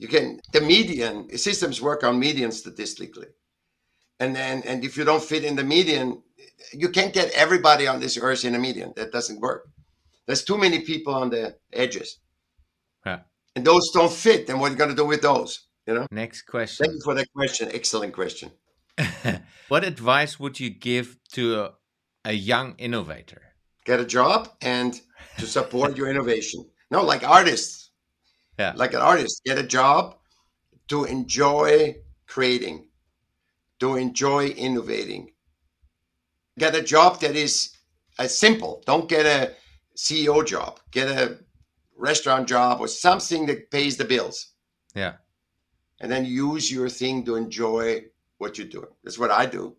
you 0.01 0.07
can 0.07 0.25
the 0.51 0.61
median 0.73 1.15
systems 1.37 1.81
work 1.81 2.03
on 2.03 2.19
median 2.19 2.51
statistically. 2.51 3.29
And 4.19 4.35
then 4.35 4.63
and 4.69 4.83
if 4.83 4.97
you 4.97 5.05
don't 5.05 5.23
fit 5.31 5.43
in 5.43 5.55
the 5.55 5.63
median 5.63 6.07
you 6.73 6.89
can't 6.89 7.13
get 7.13 7.31
everybody 7.43 7.85
on 7.87 7.99
this 7.99 8.17
earth 8.17 8.43
in 8.45 8.55
a 8.55 8.59
median. 8.59 8.93
That 8.95 9.11
doesn't 9.11 9.39
work. 9.39 9.61
There's 10.25 10.43
too 10.43 10.57
many 10.57 10.79
people 10.91 11.13
on 11.13 11.29
the 11.29 11.43
edges. 11.71 12.19
Yeah. 13.05 13.19
and 13.55 13.65
those 13.65 13.85
don't 13.91 14.11
fit 14.25 14.47
then 14.47 14.59
what 14.59 14.67
are 14.69 14.73
you 14.73 14.81
going 14.83 14.95
to 14.95 15.01
do 15.03 15.09
with 15.13 15.21
those 15.21 15.51
you 15.87 15.93
know? 15.95 16.05
Next 16.11 16.43
question. 16.43 16.85
Thank 16.85 16.95
you 16.97 17.01
for 17.03 17.15
that 17.15 17.27
question. 17.33 17.69
Excellent 17.73 18.13
question. 18.13 18.51
What 19.71 19.85
advice 19.85 20.37
would 20.37 20.59
you 20.59 20.69
give 20.69 21.15
to 21.31 21.61
a, 21.61 21.71
a 22.25 22.33
young 22.33 22.75
innovator? 22.77 23.41
Get 23.85 24.01
a 24.01 24.05
job 24.05 24.49
and 24.61 24.99
to 25.37 25.47
support 25.47 25.95
your 25.95 26.09
innovation. 26.09 26.65
No 26.91 27.01
like 27.01 27.23
artists 27.23 27.80
yeah. 28.61 28.73
like 28.75 28.93
an 28.93 29.01
artist, 29.01 29.43
get 29.43 29.57
a 29.57 29.63
job 29.63 30.15
to 30.87 31.05
enjoy 31.05 31.95
creating, 32.27 32.87
to 33.79 33.95
enjoy 33.95 34.47
innovating. 34.47 35.31
Get 36.59 36.75
a 36.75 36.83
job 36.83 37.19
that 37.21 37.35
is 37.35 37.75
uh, 38.19 38.27
simple. 38.27 38.83
Don't 38.85 39.09
get 39.09 39.25
a 39.25 39.53
CEO 39.95 40.45
job. 40.45 40.79
Get 40.91 41.07
a 41.07 41.39
restaurant 41.97 42.47
job 42.47 42.79
or 42.81 42.87
something 42.87 43.45
that 43.47 43.71
pays 43.71 43.97
the 43.97 44.05
bills. 44.05 44.53
Yeah. 44.95 45.13
And 45.99 46.11
then 46.11 46.25
use 46.25 46.71
your 46.71 46.89
thing 46.89 47.25
to 47.25 47.35
enjoy 47.35 48.05
what 48.37 48.57
you're 48.57 48.67
doing. 48.67 48.93
That's 49.03 49.19
what 49.19 49.31
I 49.31 49.45
do. 49.45 49.75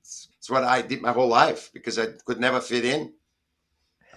It's, 0.00 0.28
it's 0.38 0.50
what 0.50 0.64
I 0.64 0.82
did 0.82 1.00
my 1.02 1.12
whole 1.12 1.28
life 1.28 1.70
because 1.72 1.98
I 1.98 2.06
could 2.24 2.40
never 2.40 2.60
fit 2.60 2.84
in. 2.84 3.12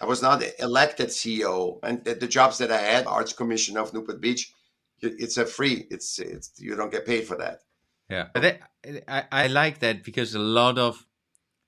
I 0.01 0.05
was 0.05 0.21
not 0.21 0.43
elected 0.59 1.09
CEO, 1.09 1.79
and 1.83 2.03
the, 2.03 2.15
the 2.15 2.27
jobs 2.27 2.57
that 2.59 2.71
I 2.71 2.77
had, 2.77 3.05
Arts 3.05 3.33
Commission 3.33 3.77
of 3.77 3.93
Newport 3.93 4.21
Beach, 4.21 4.53
it's 5.01 5.37
a 5.37 5.45
free. 5.45 5.87
It's 5.89 6.19
it's 6.19 6.51
you 6.57 6.75
don't 6.75 6.91
get 6.91 7.05
paid 7.05 7.25
for 7.25 7.37
that. 7.37 7.59
Yeah, 8.09 8.27
but 8.33 8.41
that, 8.41 8.61
I 9.07 9.23
I 9.31 9.47
like 9.47 9.79
that 9.79 10.03
because 10.03 10.35
a 10.35 10.39
lot 10.39 10.77
of 10.77 11.05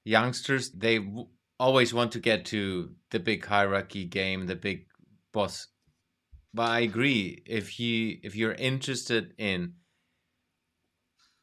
youngsters 0.04 0.72
they 0.72 0.98
w- 0.98 1.28
always 1.60 1.94
want 1.94 2.12
to 2.13 2.20
get 2.20 2.46
to 2.46 2.91
the 3.12 3.20
big 3.20 3.46
hierarchy 3.46 4.06
game, 4.06 4.48
the 4.48 4.56
big 4.56 4.88
boss. 5.32 5.67
But 6.54 6.70
I 6.70 6.80
agree 6.82 7.44
if 7.46 7.80
you 7.80 8.17
if 8.24 8.36
you're 8.36 8.54
interested 8.54 9.34
in 9.38 9.76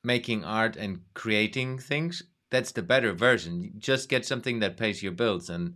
making 0.05 0.45
art 0.45 0.77
and 0.77 1.01
creating 1.15 1.79
things, 1.79 2.23
that's 2.51 2.73
the 2.73 2.83
better 2.83 3.13
version. 3.13 3.63
You 3.63 3.71
just 3.79 4.09
get 4.09 4.27
something 4.27 4.61
that 4.61 4.77
pays 4.77 5.03
your 5.03 5.13
bills 5.13 5.49
and 5.49 5.75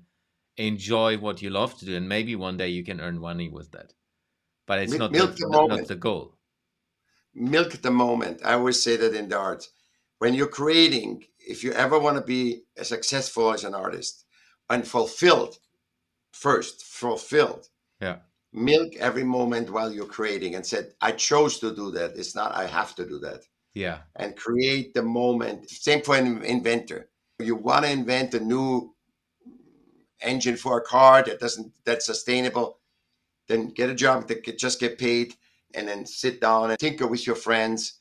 enjoy 0.57 1.19
what 1.19 1.43
you 1.43 1.51
love 1.51 1.79
to 1.79 1.85
do, 1.85 1.97
and 1.97 2.09
maybe 2.09 2.37
one 2.37 2.57
day 2.57 2.69
you 2.69 2.85
can 2.85 3.01
earn 3.01 3.19
money 3.19 3.49
with 3.49 3.73
that. 3.73 3.95
But 4.67 4.81
it's 4.81 4.95
not 4.95 5.13
the, 5.13 5.27
the 5.27 5.49
not, 5.49 5.69
not 5.69 5.89
the 5.89 5.97
goal. 5.97 6.37
Milk 7.35 7.73
the 7.83 7.91
moment. 7.91 8.41
I 8.45 8.55
always 8.55 8.83
say 8.83 8.97
that 8.97 9.15
in 9.15 9.29
the 9.29 9.39
art. 9.39 9.67
When 10.19 10.35
you're 10.35 10.47
creating, 10.47 11.25
if 11.39 11.65
you 11.65 11.73
ever 11.73 11.99
want 11.99 12.17
to 12.17 12.23
be 12.23 12.63
as 12.77 12.89
successful 12.89 13.53
as 13.53 13.65
an 13.65 13.75
artist 13.75 14.25
and 14.71 14.87
fulfilled, 14.87 15.57
first 16.33 16.83
fulfilled, 16.85 17.69
Yeah. 18.01 18.19
Milk 18.53 18.95
every 18.97 19.25
moment 19.25 19.71
while 19.71 19.91
you're 19.91 20.05
creating 20.07 20.55
and 20.55 20.65
said, 20.67 20.93
I 21.01 21.13
chose 21.13 21.59
to 21.61 21.75
do 21.75 21.91
that. 21.93 22.17
It's 22.17 22.35
not 22.35 22.55
I 22.55 22.67
have 22.67 22.95
to 22.97 23.07
do 23.07 23.19
that. 23.21 23.41
Yeah. 23.75 24.01
And 24.17 24.37
create 24.37 24.93
the 24.93 25.03
moment. 25.03 25.71
Same 25.71 26.03
for 26.03 26.17
an 26.17 26.43
inventor. 26.45 27.09
You 27.39 27.57
want 27.57 27.87
to 27.87 27.91
invent 27.91 28.35
a 28.35 28.41
new 28.41 28.92
engine 30.23 30.57
for 30.57 30.79
a 30.79 30.83
car 30.83 31.23
that 31.23 31.41
doesn't 31.41 31.73
that's 31.85 32.07
sustainable, 32.07 32.79
then 33.49 33.69
get 33.69 33.91
a 33.91 33.95
job 33.95 34.29
that 34.29 34.59
just 34.59 34.81
get 34.81 34.99
paid 34.99 35.35
and 35.75 35.89
then 35.89 36.07
sit 36.07 36.41
down 36.41 36.71
and 36.71 36.79
tinker 36.79 37.07
with 37.07 37.27
your 37.27 37.37
friends. 37.37 37.99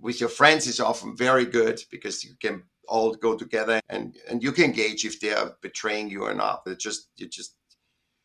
With 0.00 0.20
your 0.20 0.28
friends 0.28 0.66
is 0.66 0.80
often 0.80 1.16
very 1.16 1.44
good 1.44 1.82
because 1.90 2.24
you 2.24 2.34
can 2.40 2.62
all 2.88 3.14
go 3.14 3.36
together 3.36 3.80
and 3.88 4.16
and 4.28 4.42
you 4.42 4.52
can 4.52 4.72
gauge 4.72 5.04
if 5.04 5.20
they 5.20 5.32
are 5.32 5.56
betraying 5.60 6.08
you 6.08 6.24
or 6.24 6.34
not. 6.34 6.62
It 6.66 6.78
just 6.78 7.08
you 7.16 7.28
just 7.28 7.54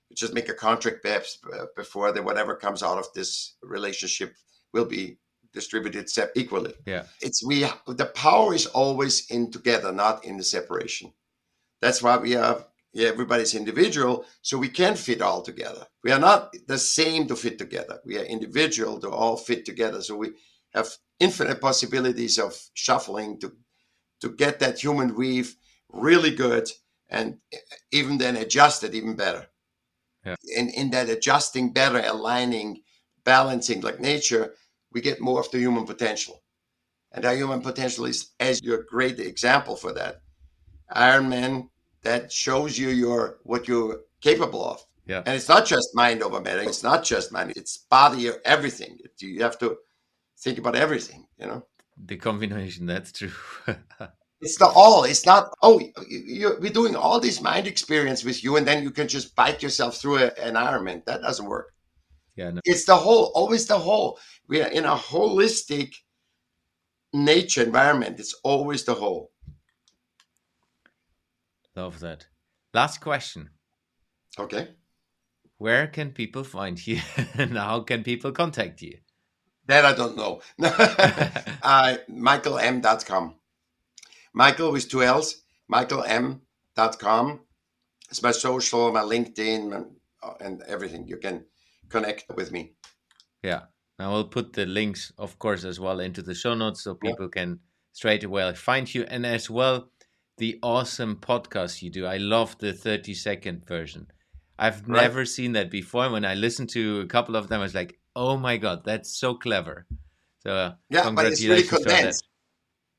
you 0.10 0.16
just 0.16 0.34
make 0.34 0.50
a 0.50 0.54
contract 0.54 1.02
perhaps 1.02 1.40
uh, 1.54 1.66
before 1.76 2.12
that 2.12 2.24
whatever 2.24 2.56
comes 2.56 2.84
out 2.84 2.98
of 2.98 3.08
this 3.14 3.56
relationship 3.64 4.36
will 4.74 4.86
be 4.86 5.18
distributed 5.54 6.10
equally. 6.36 6.74
Yeah, 6.86 7.04
it's 7.22 7.44
we 7.44 7.66
the 7.88 8.12
power 8.14 8.54
is 8.54 8.68
always 8.68 9.30
in 9.30 9.52
together, 9.52 9.92
not 9.92 10.26
in 10.26 10.38
the 10.38 10.44
separation. 10.44 11.14
That's 11.82 12.02
why 12.02 12.18
we 12.18 12.32
have 12.32 12.58
yeah, 12.58 12.64
everybody's 12.96 13.56
individual, 13.56 14.26
so 14.42 14.58
we 14.58 14.70
can't 14.70 14.98
fit 14.98 15.22
all 15.22 15.42
together. 15.42 15.88
We 16.04 16.12
are 16.12 16.20
not 16.20 16.54
the 16.68 16.78
same 16.78 17.28
to 17.28 17.36
fit 17.36 17.58
together. 17.58 18.00
We 18.06 18.18
are 18.18 18.24
individual 18.24 19.00
to 19.00 19.10
all 19.10 19.38
fit 19.38 19.66
together. 19.66 20.02
So 20.02 20.16
we 20.16 20.32
have 20.74 20.90
infinite 21.20 21.62
possibilities 21.62 22.38
of 22.38 22.60
shuffling 22.74 23.40
to 23.40 23.54
to 24.22 24.30
get 24.30 24.60
that 24.60 24.80
human 24.80 25.16
weave 25.16 25.56
really 25.90 26.32
good 26.34 26.70
and 27.10 27.40
even 27.92 28.18
then 28.18 28.38
adjust 28.38 28.84
it 28.84 28.96
even 28.96 29.16
better. 29.16 29.48
Yeah. 30.26 30.36
In 30.56 30.70
in 30.70 30.92
that 30.92 31.10
adjusting 31.10 31.74
better, 31.74 32.00
aligning, 32.00 32.84
balancing 33.24 33.82
like 33.82 34.00
nature, 34.00 34.54
we 34.92 35.02
get 35.02 35.20
more 35.20 35.40
of 35.40 35.52
the 35.52 35.60
human 35.60 35.86
potential. 35.86 36.44
And 37.12 37.26
our 37.26 37.36
human 37.36 37.62
potential 37.62 38.06
is 38.06 38.32
as 38.40 38.62
your 38.62 38.84
great 38.84 39.20
example 39.20 39.76
for 39.76 39.94
that. 39.94 40.22
Iron 40.90 41.30
Man 41.30 41.70
that 42.04 42.32
shows 42.32 42.78
you 42.78 42.90
your 42.90 43.40
what 43.44 43.68
you're 43.68 44.02
capable 44.22 44.64
of. 44.66 44.86
Yeah. 45.06 45.24
And 45.26 45.36
it's 45.36 45.50
not 45.50 45.66
just 45.66 45.90
mind 45.94 46.24
over 46.24 46.40
matter. 46.40 46.62
It's 46.62 46.84
not 46.84 47.04
just 47.04 47.32
mind. 47.32 47.54
It's 47.56 47.78
body, 47.78 48.30
everything. 48.46 49.00
You 49.20 49.42
have 49.44 49.58
to 49.60 49.78
think 50.40 50.58
about 50.58 50.76
everything. 50.76 51.28
You 51.38 51.48
know. 51.48 51.66
The 52.06 52.18
combination. 52.18 52.86
That's 52.86 53.12
true. 53.12 53.32
it's 54.42 54.58
the 54.58 54.68
all. 54.68 55.04
It's 55.04 55.26
not. 55.26 55.54
Oh, 55.62 55.82
you, 56.08 56.58
we're 56.60 56.72
doing 56.72 56.96
all 56.96 57.20
this 57.20 57.42
mind 57.42 57.68
experience 57.68 58.24
with 58.24 58.44
you, 58.44 58.56
and 58.58 58.66
then 58.66 58.84
you 58.84 58.92
can 58.92 59.08
just 59.08 59.36
bite 59.36 59.62
yourself 59.62 59.98
through 59.98 60.18
an 60.18 60.56
Ironman. 60.56 61.04
That 61.06 61.22
doesn't 61.22 61.46
work. 61.46 61.74
Yeah. 62.36 62.52
No. 62.52 62.62
It's 62.64 62.86
the 62.86 62.96
whole. 62.96 63.32
Always 63.36 63.68
the 63.68 63.78
whole. 63.78 64.20
We 64.48 64.62
are 64.62 64.70
in 64.70 64.86
a 64.86 64.96
holistic 64.96 65.94
nature 67.12 67.64
environment. 67.64 68.20
It's 68.20 68.34
always 68.44 68.86
the 68.86 68.96
whole. 68.96 69.33
Love 71.76 72.00
that. 72.02 72.28
Last 72.74 73.02
question. 73.02 73.50
Okay. 74.38 74.70
Where 75.58 75.88
can 75.88 76.12
people 76.12 76.44
find 76.44 76.86
you 76.86 77.00
and 77.36 77.58
how 77.58 77.82
can 77.82 78.04
people 78.04 78.32
contact 78.32 78.82
you? 78.82 78.98
That 79.68 79.86
I 79.86 79.94
don't 79.94 80.18
know. 80.18 80.42
uh, 80.62 81.96
MichaellM.com. 82.10 83.36
Michaell 84.34 84.72
with 84.72 84.90
two 84.90 85.04
L's, 85.04 85.44
MichaellM.com. 85.72 87.40
It's 88.10 88.22
my 88.22 88.32
social, 88.32 88.92
my 88.92 89.02
LinkedIn, 89.02 89.76
and, 89.76 89.86
uh, 90.22 90.34
and 90.42 90.62
everything. 90.64 91.08
You 91.08 91.18
can 91.18 91.46
connect 91.90 92.26
with 92.36 92.52
me. 92.52 92.74
Yeah. 93.42 93.62
I 94.00 94.08
will 94.08 94.26
put 94.26 94.54
the 94.54 94.66
links, 94.66 95.14
of 95.18 95.40
course, 95.40 95.64
as 95.64 95.80
well 95.80 96.00
into 96.00 96.22
the 96.22 96.36
show 96.36 96.56
notes 96.56 96.84
so 96.84 96.96
people 96.96 97.30
yeah. 97.34 97.42
can 97.42 97.60
straight 97.94 98.24
away 98.24 98.54
find 98.56 98.94
you. 98.94 99.04
And 99.04 99.26
as 99.26 99.50
well, 99.50 99.92
the 100.38 100.60
awesome 100.64 101.18
podcast 101.18 101.82
you 101.82 101.90
do. 101.90 102.06
I 102.06 102.18
love 102.18 102.58
the 102.58 102.74
30 102.74 103.14
second 103.14 103.66
version. 103.66 104.08
I've 104.58 104.88
right. 104.88 105.02
never 105.02 105.26
seen 105.26 105.54
that 105.54 105.70
before. 105.70 106.10
When 106.10 106.26
I 106.26 106.36
listened 106.36 106.70
to 106.72 107.02
a 107.02 107.06
couple 107.06 107.36
of 107.36 107.48
them, 107.50 107.60
I 107.60 107.64
was 107.64 107.76
like, 107.76 108.00
oh 108.16 108.38
my 108.38 108.58
God, 108.58 108.84
that's 108.86 109.18
so 109.18 109.36
clever. 109.36 109.86
So, 110.40 110.52
uh, 110.52 110.74
yeah, 110.90 111.10
but 111.10 111.26
it's 111.26 111.44
really 111.44 111.64
condensed. 111.64 112.28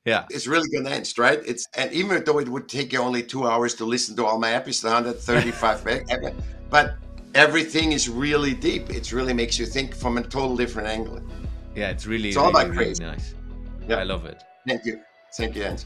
Yeah. 0.03 0.25
It's 0.29 0.45
really 0.47 0.69
condensed, 0.69 1.17
right? 1.17 1.39
It's 1.45 1.67
and 1.75 1.91
even 1.91 2.23
though 2.23 2.39
it 2.39 2.47
would 2.47 2.67
take 2.69 2.93
you 2.93 2.99
only 2.99 3.23
two 3.23 3.47
hours 3.47 3.73
to 3.75 3.85
listen 3.85 4.15
to 4.17 4.25
all 4.25 4.39
my 4.39 4.51
episodes, 4.51 4.83
135 5.27 6.35
but 6.69 6.97
everything 7.33 7.91
is 7.91 8.09
really 8.09 8.53
deep. 8.53 8.89
It 8.89 9.11
really 9.11 9.33
makes 9.33 9.57
you 9.57 9.65
think 9.65 9.95
from 9.95 10.17
a 10.17 10.21
total 10.23 10.55
different 10.55 10.87
angle. 10.87 11.21
Yeah, 11.75 11.89
it's 11.89 12.05
really, 12.05 12.29
it's 12.29 12.37
all 12.37 12.51
really, 12.51 12.65
about 12.65 12.77
really 12.77 12.93
nice. 12.99 13.33
Yeah. 13.87 13.97
I 13.97 14.03
love 14.03 14.25
it. 14.25 14.43
Thank 14.67 14.85
you. 14.85 15.01
Thank 15.35 15.55
you, 15.55 15.63
Jens. 15.63 15.85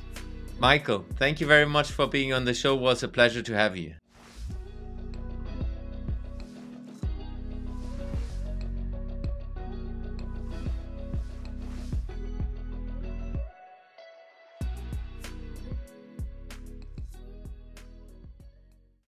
Michaell, 0.60 1.06
thank 1.16 1.40
you 1.40 1.48
very 1.48 1.66
much 1.66 1.90
for 1.90 2.06
being 2.06 2.34
on 2.34 2.44
the 2.44 2.54
show. 2.54 2.76
It 2.76 2.82
was 2.82 3.02
a 3.02 3.08
pleasure 3.08 3.42
to 3.42 3.54
have 3.54 3.78
you. 3.78 3.96